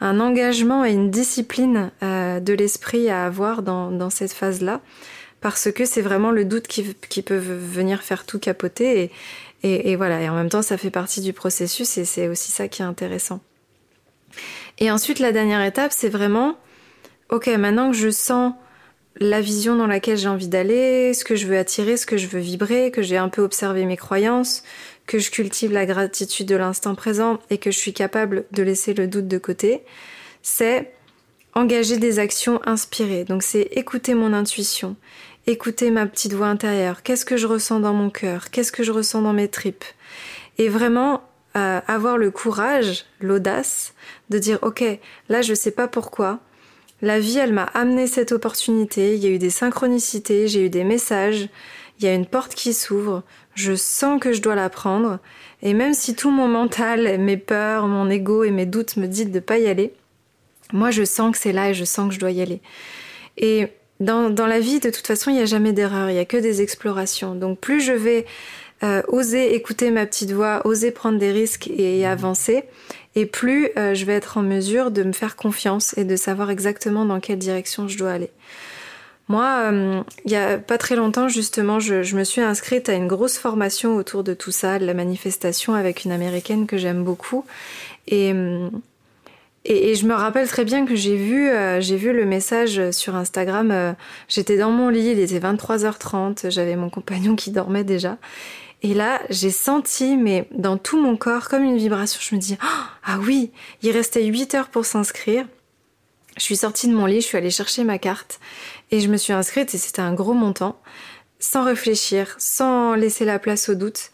un, 0.00 0.20
engagement 0.20 0.84
et 0.84 0.92
une 0.92 1.10
discipline 1.10 1.90
euh, 2.02 2.40
de 2.40 2.52
l'esprit 2.54 3.10
à 3.10 3.26
avoir 3.26 3.62
dans, 3.62 4.10
cette 4.10 4.32
phase-là, 4.32 4.80
parce 5.40 5.70
que 5.72 5.84
c'est 5.84 6.02
vraiment 6.02 6.30
le 6.30 6.44
doute 6.44 6.66
qui, 6.66 7.22
peut 7.22 7.36
venir 7.36 8.02
faire 8.02 8.24
tout 8.24 8.38
capoter. 8.38 9.10
Et, 9.62 9.94
voilà, 9.96 10.22
et 10.22 10.28
en 10.28 10.34
même 10.34 10.48
temps 10.48 10.62
ça 10.62 10.78
fait 10.78 10.90
partie 10.90 11.20
du 11.20 11.32
processus 11.32 11.98
et 11.98 12.04
c'est 12.04 12.28
aussi 12.28 12.50
ça 12.50 12.68
qui 12.68 12.82
est 12.82 12.84
intéressant. 12.84 13.40
Et 14.78 14.90
ensuite 14.90 15.18
la 15.18 15.32
dernière 15.32 15.62
étape, 15.62 15.92
c'est 15.94 16.08
vraiment, 16.08 16.56
ok, 17.28 17.46
maintenant 17.48 17.90
que 17.90 17.96
je 17.96 18.10
sens 18.10 18.54
la 19.16 19.40
vision 19.40 19.76
dans 19.76 19.86
laquelle 19.86 20.16
j'ai 20.16 20.28
envie 20.28 20.48
d'aller, 20.48 21.12
ce 21.12 21.24
que 21.24 21.36
je 21.36 21.46
veux 21.46 21.58
attirer, 21.58 21.96
ce 21.96 22.06
que 22.06 22.16
je 22.16 22.26
veux 22.26 22.40
vibrer, 22.40 22.90
que 22.90 23.02
j'ai 23.02 23.18
un 23.18 23.28
peu 23.28 23.42
observé 23.42 23.84
mes 23.84 23.96
croyances, 23.96 24.62
que 25.06 25.18
je 25.18 25.30
cultive 25.30 25.72
la 25.72 25.84
gratitude 25.84 26.46
de 26.46 26.56
l'instant 26.56 26.94
présent 26.94 27.38
et 27.50 27.58
que 27.58 27.70
je 27.70 27.78
suis 27.78 27.92
capable 27.92 28.44
de 28.52 28.62
laisser 28.62 28.94
le 28.94 29.08
doute 29.08 29.28
de 29.28 29.38
côté, 29.38 29.82
c'est 30.42 30.92
engager 31.54 31.98
des 31.98 32.18
actions 32.18 32.60
inspirées. 32.64 33.24
Donc 33.24 33.42
c'est 33.42 33.68
écouter 33.72 34.14
mon 34.14 34.32
intuition, 34.32 34.96
écouter 35.46 35.90
ma 35.90 36.06
petite 36.06 36.32
voix 36.32 36.48
intérieure. 36.48 37.02
Qu'est-ce 37.02 37.24
que 37.24 37.36
je 37.36 37.46
ressens 37.46 37.80
dans 37.80 37.94
mon 37.94 38.10
cœur? 38.10 38.50
Qu'est-ce 38.50 38.72
que 38.72 38.82
je 38.82 38.92
ressens 38.92 39.22
dans 39.22 39.32
mes 39.32 39.48
tripes? 39.48 39.84
Et 40.58 40.68
vraiment 40.68 41.22
euh, 41.56 41.80
avoir 41.86 42.16
le 42.16 42.30
courage, 42.30 43.06
l'audace 43.20 43.94
de 44.28 44.38
dire 44.38 44.58
ok, 44.62 44.84
là 45.28 45.42
je 45.42 45.54
sais 45.54 45.72
pas 45.72 45.88
pourquoi. 45.88 46.38
La 47.02 47.18
vie, 47.18 47.38
elle 47.38 47.54
m'a 47.54 47.64
amené 47.64 48.06
cette 48.06 48.30
opportunité. 48.30 49.14
Il 49.14 49.24
y 49.24 49.26
a 49.26 49.30
eu 49.30 49.38
des 49.38 49.50
synchronicités, 49.50 50.48
j'ai 50.48 50.66
eu 50.66 50.70
des 50.70 50.84
messages. 50.84 51.48
Il 51.98 52.04
y 52.04 52.08
a 52.08 52.14
une 52.14 52.26
porte 52.26 52.54
qui 52.54 52.74
s'ouvre. 52.74 53.22
Je 53.54 53.74
sens 53.74 54.20
que 54.20 54.32
je 54.32 54.42
dois 54.42 54.54
la 54.54 54.68
prendre. 54.68 55.18
Et 55.62 55.72
même 55.72 55.94
si 55.94 56.14
tout 56.14 56.30
mon 56.30 56.46
mental, 56.46 57.18
mes 57.18 57.36
peurs, 57.38 57.86
mon 57.86 58.08
ego 58.10 58.44
et 58.44 58.50
mes 58.50 58.66
doutes 58.66 58.96
me 58.96 59.06
disent 59.06 59.30
de 59.30 59.40
pas 59.40 59.58
y 59.58 59.66
aller, 59.66 59.94
moi 60.72 60.90
je 60.90 61.04
sens 61.04 61.32
que 61.32 61.38
c'est 61.38 61.52
là 61.52 61.70
et 61.70 61.74
je 61.74 61.84
sens 61.84 62.08
que 62.08 62.14
je 62.14 62.20
dois 62.20 62.30
y 62.30 62.42
aller. 62.42 62.60
Et 63.38 63.68
dans, 64.00 64.30
dans 64.30 64.46
la 64.46 64.60
vie, 64.60 64.80
de 64.80 64.90
toute 64.90 65.06
façon, 65.06 65.30
il 65.30 65.34
n'y 65.34 65.42
a 65.42 65.46
jamais 65.46 65.72
d'erreur, 65.72 66.10
il 66.10 66.14
n'y 66.14 66.18
a 66.18 66.24
que 66.24 66.38
des 66.38 66.62
explorations. 66.62 67.34
Donc 67.34 67.60
plus 67.60 67.80
je 67.80 67.92
vais 67.92 68.26
euh, 68.82 69.02
oser 69.08 69.54
écouter 69.54 69.90
ma 69.90 70.06
petite 70.06 70.32
voix, 70.32 70.62
oser 70.64 70.90
prendre 70.90 71.18
des 71.18 71.32
risques 71.32 71.68
et 71.68 72.06
avancer, 72.06 72.64
et 73.14 73.26
plus 73.26 73.68
euh, 73.76 73.92
je 73.94 74.06
vais 74.06 74.14
être 74.14 74.38
en 74.38 74.42
mesure 74.42 74.90
de 74.90 75.02
me 75.02 75.12
faire 75.12 75.36
confiance 75.36 75.96
et 75.98 76.04
de 76.04 76.16
savoir 76.16 76.50
exactement 76.50 77.04
dans 77.04 77.20
quelle 77.20 77.38
direction 77.38 77.88
je 77.88 77.98
dois 77.98 78.12
aller. 78.12 78.30
Moi, 79.28 79.70
euh, 79.70 80.02
il 80.24 80.32
y 80.32 80.36
a 80.36 80.56
pas 80.56 80.78
très 80.78 80.96
longtemps, 80.96 81.28
justement, 81.28 81.78
je, 81.78 82.02
je, 82.02 82.16
me 82.16 82.24
suis 82.24 82.40
inscrite 82.40 82.88
à 82.88 82.94
une 82.94 83.06
grosse 83.06 83.38
formation 83.38 83.96
autour 83.96 84.24
de 84.24 84.34
tout 84.34 84.50
ça, 84.50 84.78
de 84.78 84.86
la 84.86 84.94
manifestation, 84.94 85.74
avec 85.74 86.04
une 86.04 86.10
américaine 86.10 86.66
que 86.66 86.78
j'aime 86.78 87.04
beaucoup. 87.04 87.44
Et, 88.08 88.32
et, 89.64 89.90
et, 89.90 89.94
je 89.94 90.06
me 90.06 90.14
rappelle 90.14 90.48
très 90.48 90.64
bien 90.64 90.86
que 90.86 90.94
j'ai 90.94 91.16
vu, 91.16 91.50
euh, 91.50 91.80
j'ai 91.80 91.96
vu 91.96 92.12
le 92.12 92.24
message 92.24 92.90
sur 92.92 93.14
Instagram. 93.14 93.70
Euh, 93.70 93.92
j'étais 94.28 94.56
dans 94.56 94.70
mon 94.70 94.88
lit, 94.88 95.10
il 95.10 95.18
était 95.18 95.38
23h30, 95.38 96.50
j'avais 96.50 96.76
mon 96.76 96.88
compagnon 96.88 97.36
qui 97.36 97.50
dormait 97.50 97.84
déjà. 97.84 98.16
Et 98.82 98.94
là, 98.94 99.20
j'ai 99.28 99.50
senti, 99.50 100.16
mais 100.16 100.48
dans 100.52 100.78
tout 100.78 101.00
mon 101.00 101.16
corps, 101.16 101.48
comme 101.48 101.64
une 101.64 101.76
vibration. 101.76 102.20
Je 102.22 102.34
me 102.34 102.40
dis, 102.40 102.56
oh, 102.62 102.82
ah 103.04 103.18
oui, 103.20 103.50
il 103.82 103.90
restait 103.90 104.24
8 104.24 104.54
heures 104.54 104.68
pour 104.68 104.86
s'inscrire. 104.86 105.46
Je 106.38 106.42
suis 106.42 106.56
sortie 106.56 106.88
de 106.88 106.94
mon 106.94 107.04
lit, 107.04 107.20
je 107.20 107.26
suis 107.26 107.36
allée 107.36 107.50
chercher 107.50 107.84
ma 107.84 107.98
carte 107.98 108.40
et 108.90 109.00
je 109.00 109.08
me 109.08 109.18
suis 109.18 109.32
inscrite 109.32 109.74
et 109.74 109.78
c'était 109.78 110.00
un 110.00 110.14
gros 110.14 110.32
montant, 110.32 110.80
sans 111.40 111.64
réfléchir, 111.64 112.36
sans 112.38 112.94
laisser 112.94 113.24
la 113.24 113.38
place 113.38 113.68
au 113.68 113.74
doute. 113.74 114.10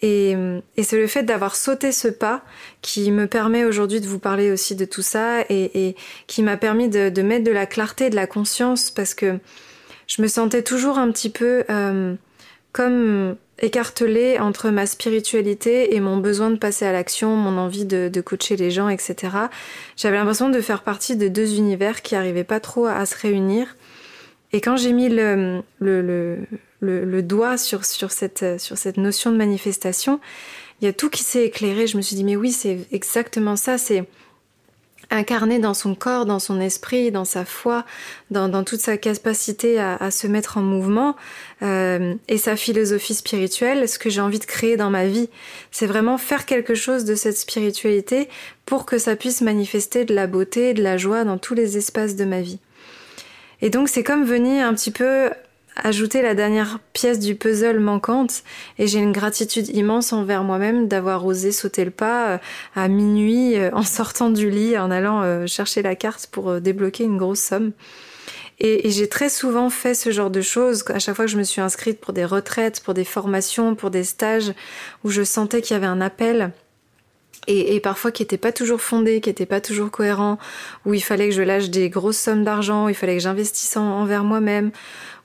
Et, 0.00 0.36
et 0.76 0.84
c'est 0.84 0.96
le 0.96 1.08
fait 1.08 1.24
d'avoir 1.24 1.56
sauté 1.56 1.90
ce 1.90 2.06
pas 2.06 2.44
qui 2.82 3.10
me 3.10 3.26
permet 3.26 3.64
aujourd'hui 3.64 4.00
de 4.00 4.06
vous 4.06 4.20
parler 4.20 4.52
aussi 4.52 4.76
de 4.76 4.84
tout 4.84 5.02
ça 5.02 5.40
et, 5.48 5.88
et 5.88 5.96
qui 6.28 6.44
m'a 6.44 6.56
permis 6.56 6.88
de, 6.88 7.08
de, 7.08 7.22
mettre 7.22 7.42
de 7.42 7.50
la 7.50 7.66
clarté, 7.66 8.08
de 8.08 8.14
la 8.14 8.28
conscience 8.28 8.92
parce 8.92 9.12
que 9.12 9.40
je 10.06 10.22
me 10.22 10.28
sentais 10.28 10.62
toujours 10.62 10.98
un 10.98 11.10
petit 11.10 11.30
peu 11.30 11.64
euh, 11.68 12.14
comme 12.72 13.36
écartelée 13.60 14.38
entre 14.38 14.70
ma 14.70 14.86
spiritualité 14.86 15.96
et 15.96 16.00
mon 16.00 16.18
besoin 16.18 16.50
de 16.50 16.56
passer 16.56 16.86
à 16.86 16.92
l'action, 16.92 17.34
mon 17.34 17.58
envie 17.58 17.84
de, 17.84 18.08
de, 18.08 18.20
coacher 18.20 18.56
les 18.56 18.70
gens, 18.70 18.88
etc. 18.88 19.16
J'avais 19.96 20.16
l'impression 20.16 20.48
de 20.48 20.60
faire 20.60 20.82
partie 20.82 21.16
de 21.16 21.28
deux 21.28 21.56
univers 21.56 22.02
qui 22.02 22.14
n'arrivaient 22.14 22.44
pas 22.44 22.60
trop 22.60 22.86
à, 22.86 22.94
à 22.94 23.06
se 23.06 23.16
réunir. 23.16 23.76
Et 24.52 24.60
quand 24.60 24.76
j'ai 24.76 24.92
mis 24.92 25.08
le, 25.08 25.62
le, 25.80 26.00
le, 26.02 26.38
le, 26.80 27.22
doigt 27.22 27.58
sur, 27.58 27.84
sur, 27.84 28.10
cette, 28.10 28.60
sur 28.60 28.78
cette 28.78 28.96
notion 28.96 29.32
de 29.32 29.36
manifestation, 29.36 30.20
il 30.80 30.84
y 30.84 30.88
a 30.88 30.92
tout 30.92 31.10
qui 31.10 31.22
s'est 31.22 31.44
éclairé. 31.44 31.86
Je 31.86 31.96
me 31.96 32.02
suis 32.02 32.16
dit, 32.16 32.24
mais 32.24 32.36
oui, 32.36 32.52
c'est 32.52 32.86
exactement 32.92 33.56
ça. 33.56 33.78
C'est 33.78 34.04
incarné 35.10 35.58
dans 35.58 35.74
son 35.74 35.94
corps, 35.94 36.26
dans 36.26 36.38
son 36.38 36.60
esprit, 36.60 37.10
dans 37.10 37.24
sa 37.24 37.44
foi, 37.44 37.84
dans, 38.30 38.48
dans 38.48 38.62
toute 38.62 38.80
sa 38.80 38.96
capacité 38.98 39.78
à, 39.78 39.96
à, 39.96 40.10
se 40.10 40.26
mettre 40.26 40.58
en 40.58 40.62
mouvement 40.62 41.16
euh, 41.62 42.14
et 42.28 42.36
sa 42.36 42.56
philosophie 42.56 43.14
spirituelle, 43.14 43.88
ce 43.88 43.98
que 43.98 44.10
j'ai 44.10 44.20
envie 44.20 44.38
de 44.38 44.44
créer 44.44 44.76
dans 44.76 44.90
ma 44.90 45.06
vie. 45.06 45.30
C'est 45.70 45.86
vraiment 45.86 46.18
faire 46.18 46.44
quelque 46.44 46.74
chose 46.74 47.04
de 47.04 47.14
cette 47.14 47.38
spiritualité 47.38 48.28
pour 48.66 48.84
que 48.84 48.98
ça 48.98 49.16
puisse 49.16 49.40
manifester 49.40 50.04
de 50.04 50.14
la 50.14 50.26
beauté, 50.26 50.74
de 50.74 50.82
la 50.82 50.98
joie 50.98 51.24
dans 51.24 51.38
tous 51.38 51.54
les 51.54 51.78
espaces 51.78 52.16
de 52.16 52.24
ma 52.24 52.42
vie. 52.42 52.58
Et 53.62 53.70
donc 53.70 53.88
c'est 53.88 54.04
comme 54.04 54.24
venir 54.24 54.66
un 54.66 54.74
petit 54.74 54.90
peu 54.90 55.30
ajouter 55.82 56.22
la 56.22 56.34
dernière 56.34 56.78
pièce 56.92 57.18
du 57.18 57.34
puzzle 57.34 57.78
manquante 57.80 58.42
et 58.78 58.86
j'ai 58.86 58.98
une 58.98 59.12
gratitude 59.12 59.68
immense 59.68 60.12
envers 60.12 60.42
moi-même 60.42 60.88
d'avoir 60.88 61.24
osé 61.24 61.52
sauter 61.52 61.84
le 61.84 61.90
pas 61.90 62.28
euh, 62.28 62.38
à 62.74 62.88
minuit 62.88 63.56
euh, 63.56 63.70
en 63.72 63.82
sortant 63.84 64.30
du 64.30 64.50
lit, 64.50 64.76
en 64.78 64.90
allant 64.90 65.22
euh, 65.22 65.46
chercher 65.46 65.82
la 65.82 65.94
carte 65.94 66.28
pour 66.30 66.60
débloquer 66.60 67.04
une 67.04 67.18
grosse 67.18 67.40
somme. 67.40 67.72
Et, 68.60 68.88
et 68.88 68.90
j'ai 68.90 69.08
très 69.08 69.28
souvent 69.28 69.70
fait 69.70 69.94
ce 69.94 70.10
genre 70.10 70.30
de 70.30 70.40
choses. 70.40 70.84
À 70.88 70.98
chaque 70.98 71.14
fois 71.14 71.26
que 71.26 71.30
je 71.30 71.38
me 71.38 71.44
suis 71.44 71.60
inscrite 71.60 72.00
pour 72.00 72.12
des 72.12 72.24
retraites, 72.24 72.80
pour 72.80 72.92
des 72.92 73.04
formations, 73.04 73.76
pour 73.76 73.90
des 73.90 74.02
stages 74.02 74.52
où 75.04 75.10
je 75.10 75.22
sentais 75.22 75.62
qu'il 75.62 75.74
y 75.74 75.76
avait 75.76 75.86
un 75.86 76.00
appel 76.00 76.52
et, 77.48 77.74
et, 77.74 77.80
parfois 77.80 78.12
qui 78.12 78.22
n'était 78.22 78.36
pas 78.36 78.52
toujours 78.52 78.80
fondé, 78.80 79.20
qui 79.20 79.30
n'était 79.30 79.46
pas 79.46 79.60
toujours 79.60 79.90
cohérent, 79.90 80.38
où 80.84 80.94
il 80.94 81.02
fallait 81.02 81.28
que 81.28 81.34
je 81.34 81.42
lâche 81.42 81.70
des 81.70 81.88
grosses 81.88 82.18
sommes 82.18 82.44
d'argent, 82.44 82.88
il 82.88 82.94
fallait 82.94 83.16
que 83.16 83.22
j'investisse 83.22 83.76
en, 83.76 83.82
envers 83.82 84.22
moi-même, 84.22 84.70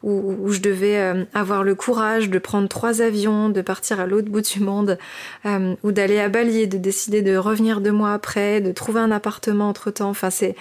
où, 0.04 0.52
je 0.52 0.60
devais 0.60 0.98
euh, 0.98 1.24
avoir 1.34 1.64
le 1.64 1.76
courage 1.76 2.30
de 2.30 2.38
prendre 2.40 2.68
trois 2.68 3.02
avions, 3.02 3.50
de 3.50 3.62
partir 3.62 4.00
à 4.00 4.06
l'autre 4.06 4.30
bout 4.30 4.42
du 4.42 4.60
monde, 4.60 4.98
euh, 5.46 5.76
ou 5.84 5.92
d'aller 5.92 6.20
à 6.20 6.30
Bali, 6.30 6.68
de 6.68 6.78
décider 6.78 7.22
de 7.22 7.38
revenir 7.38 7.80
deux 7.80 7.92
mois 7.92 8.14
après, 8.14 8.60
de 8.60 8.72
trouver 8.72 9.00
un 9.00 9.12
appartement 9.12 9.70
entre-temps. 9.70 10.10
Enfin, 10.10 10.30
c'est 10.30 10.56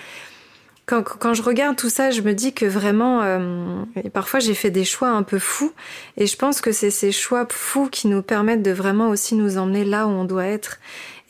quand, 0.87 1.33
je 1.33 1.43
regarde 1.43 1.77
tout 1.77 1.89
ça, 1.89 2.11
je 2.11 2.21
me 2.23 2.35
dis 2.35 2.53
que 2.53 2.67
vraiment, 2.67 3.23
euh, 3.23 3.85
et 4.03 4.11
parfois 4.11 4.41
j'ai 4.41 4.55
fait 4.55 4.71
des 4.71 4.85
choix 4.85 5.09
un 5.09 5.23
peu 5.23 5.39
fous, 5.39 5.73
et 6.17 6.27
je 6.27 6.37
pense 6.37 6.61
que 6.61 6.73
c'est 6.73 6.91
ces 6.91 7.13
choix 7.13 7.47
fous 7.51 7.89
qui 7.89 8.09
nous 8.09 8.23
permettent 8.23 8.63
de 8.63 8.73
vraiment 8.73 9.09
aussi 9.09 9.35
nous 9.35 9.59
emmener 9.59 9.85
là 9.85 10.07
où 10.07 10.11
on 10.11 10.25
doit 10.25 10.47
être 10.47 10.79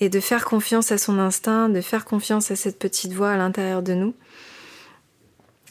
et 0.02 0.08
de 0.08 0.18
faire 0.18 0.44
confiance 0.44 0.90
à 0.90 0.98
son 0.98 1.20
instinct, 1.20 1.68
de 1.68 1.80
faire 1.80 2.04
confiance 2.04 2.50
à 2.50 2.56
cette 2.56 2.76
petite 2.76 3.12
voix 3.12 3.30
à 3.30 3.36
l'intérieur 3.36 3.82
de 3.82 3.94
nous. 3.94 4.14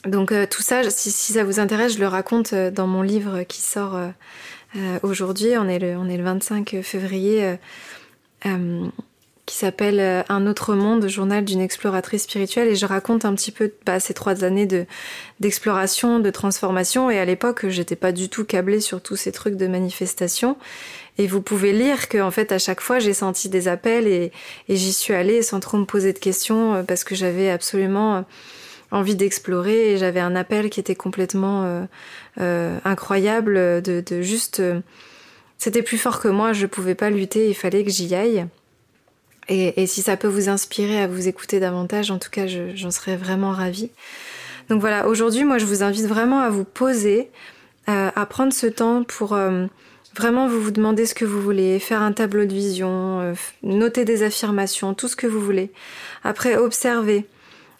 Donc 0.05 0.31
euh, 0.31 0.47
tout 0.49 0.61
ça, 0.61 0.89
si, 0.89 1.11
ça 1.11 1.43
vous 1.43 1.59
intéresse, 1.59 1.95
je 1.95 1.99
le 1.99 2.07
raconte 2.07 2.53
euh, 2.53 2.71
dans 2.71 2.87
mon 2.87 3.01
livre 3.01 3.43
qui 3.43 3.59
sort 3.59 3.97
euh, 3.97 4.99
aujourd'hui. 5.03 5.57
On 5.57 5.67
est 5.67 5.79
le, 5.79 5.97
on 5.97 6.07
est 6.07 6.15
le 6.15 6.23
25 6.23 6.77
février, 6.81 7.57
qui 9.45 9.55
s'appelle 9.55 10.25
Un 10.29 10.47
autre 10.47 10.75
monde, 10.75 11.07
journal 11.07 11.43
d'une 11.43 11.61
exploratrice 11.61 12.23
spirituelle, 12.23 12.67
et 12.67 12.75
je 12.75 12.85
raconte 12.85 13.25
un 13.25 13.33
petit 13.35 13.51
peu 13.51 13.71
bah, 13.85 13.99
ces 13.99 14.13
trois 14.13 14.43
années 14.43 14.65
de 14.65 14.85
d'exploration, 15.39 16.19
de 16.19 16.29
transformation. 16.29 17.09
Et 17.09 17.19
à 17.19 17.25
l'époque, 17.25 17.67
j'étais 17.67 17.95
pas 17.95 18.11
du 18.11 18.29
tout 18.29 18.45
câblée 18.45 18.79
sur 18.79 19.01
tous 19.01 19.15
ces 19.15 19.31
trucs 19.31 19.55
de 19.55 19.67
manifestation. 19.67 20.57
Et 21.17 21.27
vous 21.27 21.41
pouvez 21.41 21.73
lire 21.73 22.07
que 22.09 22.19
en 22.19 22.31
fait 22.31 22.51
à 22.51 22.57
chaque 22.57 22.79
fois 22.79 22.99
j'ai 22.99 23.13
senti 23.13 23.49
des 23.49 23.67
appels 23.67 24.07
et, 24.07 24.31
et 24.69 24.75
j'y 24.75 24.93
suis 24.93 25.13
allée 25.13 25.41
sans 25.41 25.59
trop 25.59 25.77
me 25.77 25.85
poser 25.85 26.13
de 26.13 26.19
questions 26.19 26.75
euh, 26.75 26.83
parce 26.83 27.03
que 27.03 27.15
j'avais 27.15 27.49
absolument 27.49 28.15
euh, 28.15 28.21
envie 28.91 29.15
d'explorer. 29.15 29.93
Et 29.93 29.97
j'avais 29.97 30.19
un 30.19 30.35
appel 30.35 30.69
qui 30.69 30.79
était 30.79 30.95
complètement 30.95 31.63
euh, 31.63 31.83
euh, 32.39 32.77
incroyable 32.85 33.81
de, 33.81 34.03
de 34.05 34.21
juste 34.21 34.59
euh, 34.59 34.81
c'était 35.57 35.81
plus 35.81 35.97
fort 35.97 36.19
que 36.19 36.27
moi. 36.27 36.53
Je 36.53 36.65
pouvais 36.65 36.95
pas 36.95 37.09
lutter. 37.09 37.49
Il 37.49 37.55
fallait 37.55 37.83
que 37.83 37.91
j'y 37.91 38.13
aille 38.15 38.45
et, 39.51 39.87
si 39.87 40.01
ça 40.01 40.17
peut 40.17 40.27
vous 40.27 40.49
inspirer 40.49 41.01
à 41.01 41.07
vous 41.07 41.27
écouter 41.27 41.59
davantage 41.59 42.09
en 42.09 42.19
tout 42.19 42.29
cas 42.29 42.47
j'en 42.47 42.91
serais 42.91 43.17
vraiment 43.17 43.51
ravie 43.51 43.91
donc 44.69 44.79
voilà 44.79 45.07
aujourd'hui 45.07 45.43
moi 45.43 45.57
je 45.57 45.65
vous 45.65 45.83
invite 45.83 46.05
vraiment 46.05 46.39
à 46.39 46.49
vous 46.49 46.63
poser 46.63 47.29
euh, 47.89 48.09
à 48.15 48.25
prendre 48.25 48.53
ce 48.53 48.67
temps 48.67 49.03
pour 49.03 49.33
euh, 49.33 49.67
Vraiment, 50.15 50.47
vous 50.47 50.59
vous 50.59 50.71
demandez 50.71 51.05
ce 51.05 51.15
que 51.15 51.23
vous 51.23 51.41
voulez, 51.41 51.79
faire 51.79 52.01
un 52.01 52.11
tableau 52.11 52.45
de 52.45 52.53
vision, 52.53 53.21
euh, 53.21 53.33
noter 53.63 54.03
des 54.03 54.23
affirmations, 54.23 54.93
tout 54.93 55.07
ce 55.07 55.15
que 55.15 55.27
vous 55.27 55.39
voulez. 55.39 55.71
Après, 56.23 56.57
observez. 56.57 57.25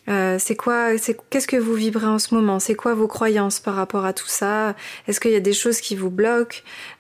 Euh, 0.09 0.37
c'est 0.39 0.55
quoi, 0.55 0.97
c'est 0.97 1.15
qu'est-ce 1.29 1.47
que 1.47 1.57
vous 1.57 1.75
vibrez 1.75 2.07
en 2.07 2.17
ce 2.17 2.33
moment? 2.33 2.59
C'est 2.59 2.73
quoi 2.73 2.95
vos 2.95 3.07
croyances 3.07 3.59
par 3.59 3.75
rapport 3.75 4.03
à 4.03 4.13
tout 4.13 4.27
ça? 4.27 4.75
Est-ce 5.07 5.19
qu'il 5.19 5.31
y 5.31 5.35
a 5.35 5.39
des 5.41 5.53
choses 5.53 5.79
qui 5.79 5.95
vous 5.95 6.09
bloquent? 6.09 6.57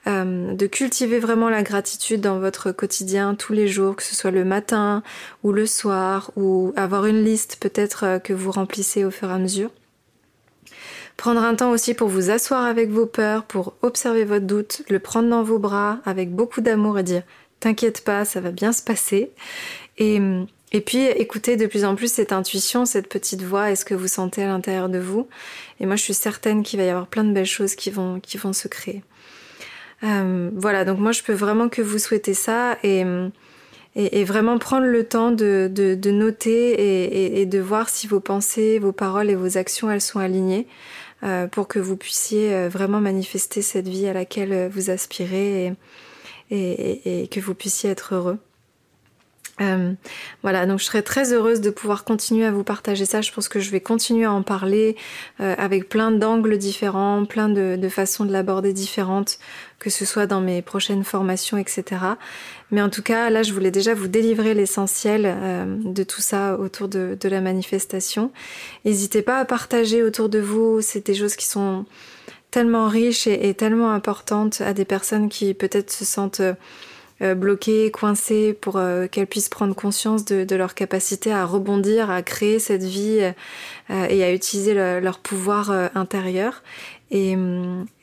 Euh, 0.07 0.53
De 0.53 0.67
cultiver 0.67 1.19
vraiment 1.19 1.49
la 1.49 1.63
gratitude 1.63 2.21
dans 2.21 2.39
votre 2.39 2.71
quotidien 2.71 3.33
tous 3.35 3.53
les 3.53 3.67
jours, 3.67 3.95
que 3.95 4.03
ce 4.03 4.15
soit 4.15 4.31
le 4.31 4.45
matin 4.45 5.01
ou 5.43 5.51
le 5.51 5.65
soir, 5.65 6.31
ou 6.35 6.73
avoir 6.75 7.05
une 7.07 7.23
liste 7.23 7.57
peut-être 7.59 8.03
euh, 8.05 8.19
que 8.19 8.33
vous 8.33 8.51
remplissez 8.51 9.03
au 9.03 9.11
fur 9.11 9.29
et 9.29 9.33
à 9.33 9.39
mesure. 9.39 9.71
Prendre 11.17 11.41
un 11.41 11.55
temps 11.55 11.71
aussi 11.71 11.93
pour 11.93 12.07
vous 12.07 12.29
asseoir 12.29 12.65
avec 12.65 12.89
vos 12.89 13.05
peurs, 13.07 13.43
pour 13.45 13.73
observer 13.81 14.25
votre 14.25 14.45
doute, 14.45 14.83
le 14.89 14.99
prendre 14.99 15.29
dans 15.29 15.43
vos 15.43 15.59
bras 15.59 15.99
avec 16.05 16.31
beaucoup 16.33 16.61
d'amour 16.61 16.99
et 16.99 17.03
dire 17.03 17.23
T'inquiète 17.59 18.03
pas, 18.03 18.25
ça 18.25 18.41
va 18.41 18.51
bien 18.51 18.71
se 18.71 18.81
passer. 18.81 19.31
Et, 19.97 20.19
et 20.71 20.81
puis 20.81 21.05
écoutez 21.05 21.57
de 21.57 21.65
plus 21.65 21.83
en 21.85 21.95
plus 21.95 22.11
cette 22.11 22.31
intuition, 22.31 22.85
cette 22.85 23.07
petite 23.07 23.41
voix, 23.43 23.71
est-ce 23.71 23.85
que 23.85 23.93
vous 23.93 24.07
sentez 24.07 24.43
à 24.43 24.47
l'intérieur 24.47 24.89
de 24.89 24.99
vous? 24.99 25.27
Et 25.79 25.85
moi 25.85 25.95
je 25.95 26.03
suis 26.03 26.13
certaine 26.13 26.63
qu'il 26.63 26.79
va 26.79 26.85
y 26.85 26.89
avoir 26.89 27.07
plein 27.07 27.23
de 27.23 27.33
belles 27.33 27.45
choses 27.45 27.75
qui 27.75 27.89
vont, 27.89 28.19
qui 28.19 28.37
vont 28.37 28.53
se 28.53 28.67
créer. 28.67 29.03
Euh, 30.03 30.49
voilà, 30.55 30.85
donc 30.85 30.99
moi 30.99 31.11
je 31.11 31.23
peux 31.23 31.33
vraiment 31.33 31.69
que 31.69 31.81
vous 31.81 31.99
souhaiter 31.99 32.33
ça 32.33 32.77
et, 32.83 33.03
et, 33.95 34.23
vraiment 34.23 34.57
prendre 34.57 34.87
le 34.87 35.03
temps 35.03 35.31
de, 35.31 35.69
de, 35.71 36.11
noter 36.11 36.71
et, 36.71 37.41
et, 37.41 37.45
de 37.45 37.59
voir 37.59 37.89
si 37.89 38.07
vos 38.07 38.19
pensées, 38.19 38.79
vos 38.79 38.93
paroles 38.93 39.29
et 39.29 39.35
vos 39.35 39.57
actions, 39.57 39.91
elles 39.91 40.01
sont 40.01 40.19
alignées 40.19 40.67
euh, 41.23 41.47
pour 41.47 41.67
que 41.67 41.77
vous 41.77 41.97
puissiez 41.97 42.53
euh, 42.53 42.67
vraiment 42.67 42.99
manifester 42.99 43.61
cette 43.61 43.87
vie 43.87 44.07
à 44.07 44.13
laquelle 44.13 44.69
vous 44.69 44.89
aspirez 44.89 45.73
et, 46.49 47.27
que 47.29 47.39
vous 47.39 47.53
puissiez 47.53 47.91
être 47.91 48.15
heureux. 48.15 48.39
Euh, 49.59 49.93
voilà, 50.43 50.65
donc 50.65 50.79
je 50.79 50.85
serais 50.85 51.01
très 51.01 51.33
heureuse 51.33 51.61
de 51.61 51.69
pouvoir 51.69 52.03
continuer 52.03 52.45
à 52.45 52.51
vous 52.51 52.63
partager 52.63 53.05
ça. 53.05 53.21
Je 53.21 53.31
pense 53.31 53.49
que 53.49 53.59
je 53.59 53.69
vais 53.69 53.81
continuer 53.81 54.25
à 54.25 54.31
en 54.31 54.43
parler 54.43 54.95
euh, 55.39 55.55
avec 55.57 55.89
plein 55.89 56.11
d'angles 56.11 56.57
différents, 56.57 57.25
plein 57.25 57.49
de, 57.49 57.89
façons 57.89 58.25
de 58.25 58.31
l'aborder 58.31 58.73
différentes, 58.73 59.39
que 59.79 59.89
ce 59.89 60.05
soit 60.05 60.25
dans 60.25 60.41
mes 60.41 60.61
prochaines 60.61 61.03
formations, 61.03 61.57
etc. 61.57 61.83
Mais 62.71 62.81
en 62.81 62.89
tout 62.89 63.03
cas, 63.03 63.29
là, 63.29 63.43
je 63.43 63.53
voulais 63.53 63.71
déjà 63.71 63.93
vous 63.93 64.07
délivrer 64.07 64.53
l'essentiel 64.53 65.23
euh, 65.25 65.65
de 65.83 66.03
tout 66.03 66.21
ça 66.21 66.57
autour 66.57 66.87
de, 66.87 67.17
la 67.23 67.41
manifestation. 67.41 68.31
N'hésitez 68.85 69.21
pas 69.21 69.39
à 69.39 69.45
partager 69.45 70.03
autour 70.03 70.29
de 70.29 70.39
vous. 70.39 70.81
C'est 70.81 71.05
des 71.05 71.15
choses 71.15 71.35
qui 71.35 71.45
sont 71.45 71.85
tellement 72.49 72.87
riches 72.87 73.27
et, 73.27 73.53
tellement 73.53 73.91
importantes 73.91 74.59
à 74.61 74.73
des 74.73 74.85
personnes 74.85 75.29
qui 75.29 75.53
peut-être 75.53 75.91
se 75.91 76.03
sentent 76.03 76.41
bloquées, 77.35 77.91
coincées, 77.91 78.53
pour 78.53 78.77
euh, 78.77 79.07
qu'elles 79.07 79.27
puissent 79.27 79.49
prendre 79.49 79.75
conscience 79.75 80.25
de, 80.25 80.55
leur 80.55 80.73
capacité 80.75 81.31
à 81.31 81.45
rebondir, 81.45 82.09
à 82.09 82.21
créer 82.21 82.59
cette 82.59 82.83
vie 82.83 83.31
euh, 83.89 84.05
et 84.09 84.23
à 84.23 84.33
utiliser 84.33 84.73
leur 84.73 85.19
pouvoir 85.19 85.71
intérieur. 85.95 86.63
Et, 87.09 87.35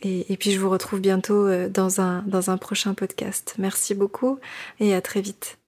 et, 0.03 0.37
puis 0.37 0.53
je 0.53 0.61
vous 0.61 0.69
retrouve 0.69 1.01
bientôt 1.01 1.49
dans 1.69 2.01
un, 2.01 2.23
dans 2.27 2.51
un 2.51 2.59
prochain 2.59 2.95
podcast. 2.95 3.55
Merci 3.59 3.95
beaucoup 3.95 4.39
et 4.81 4.95
à 4.95 5.01
très 5.01 5.23
vite. 5.23 5.59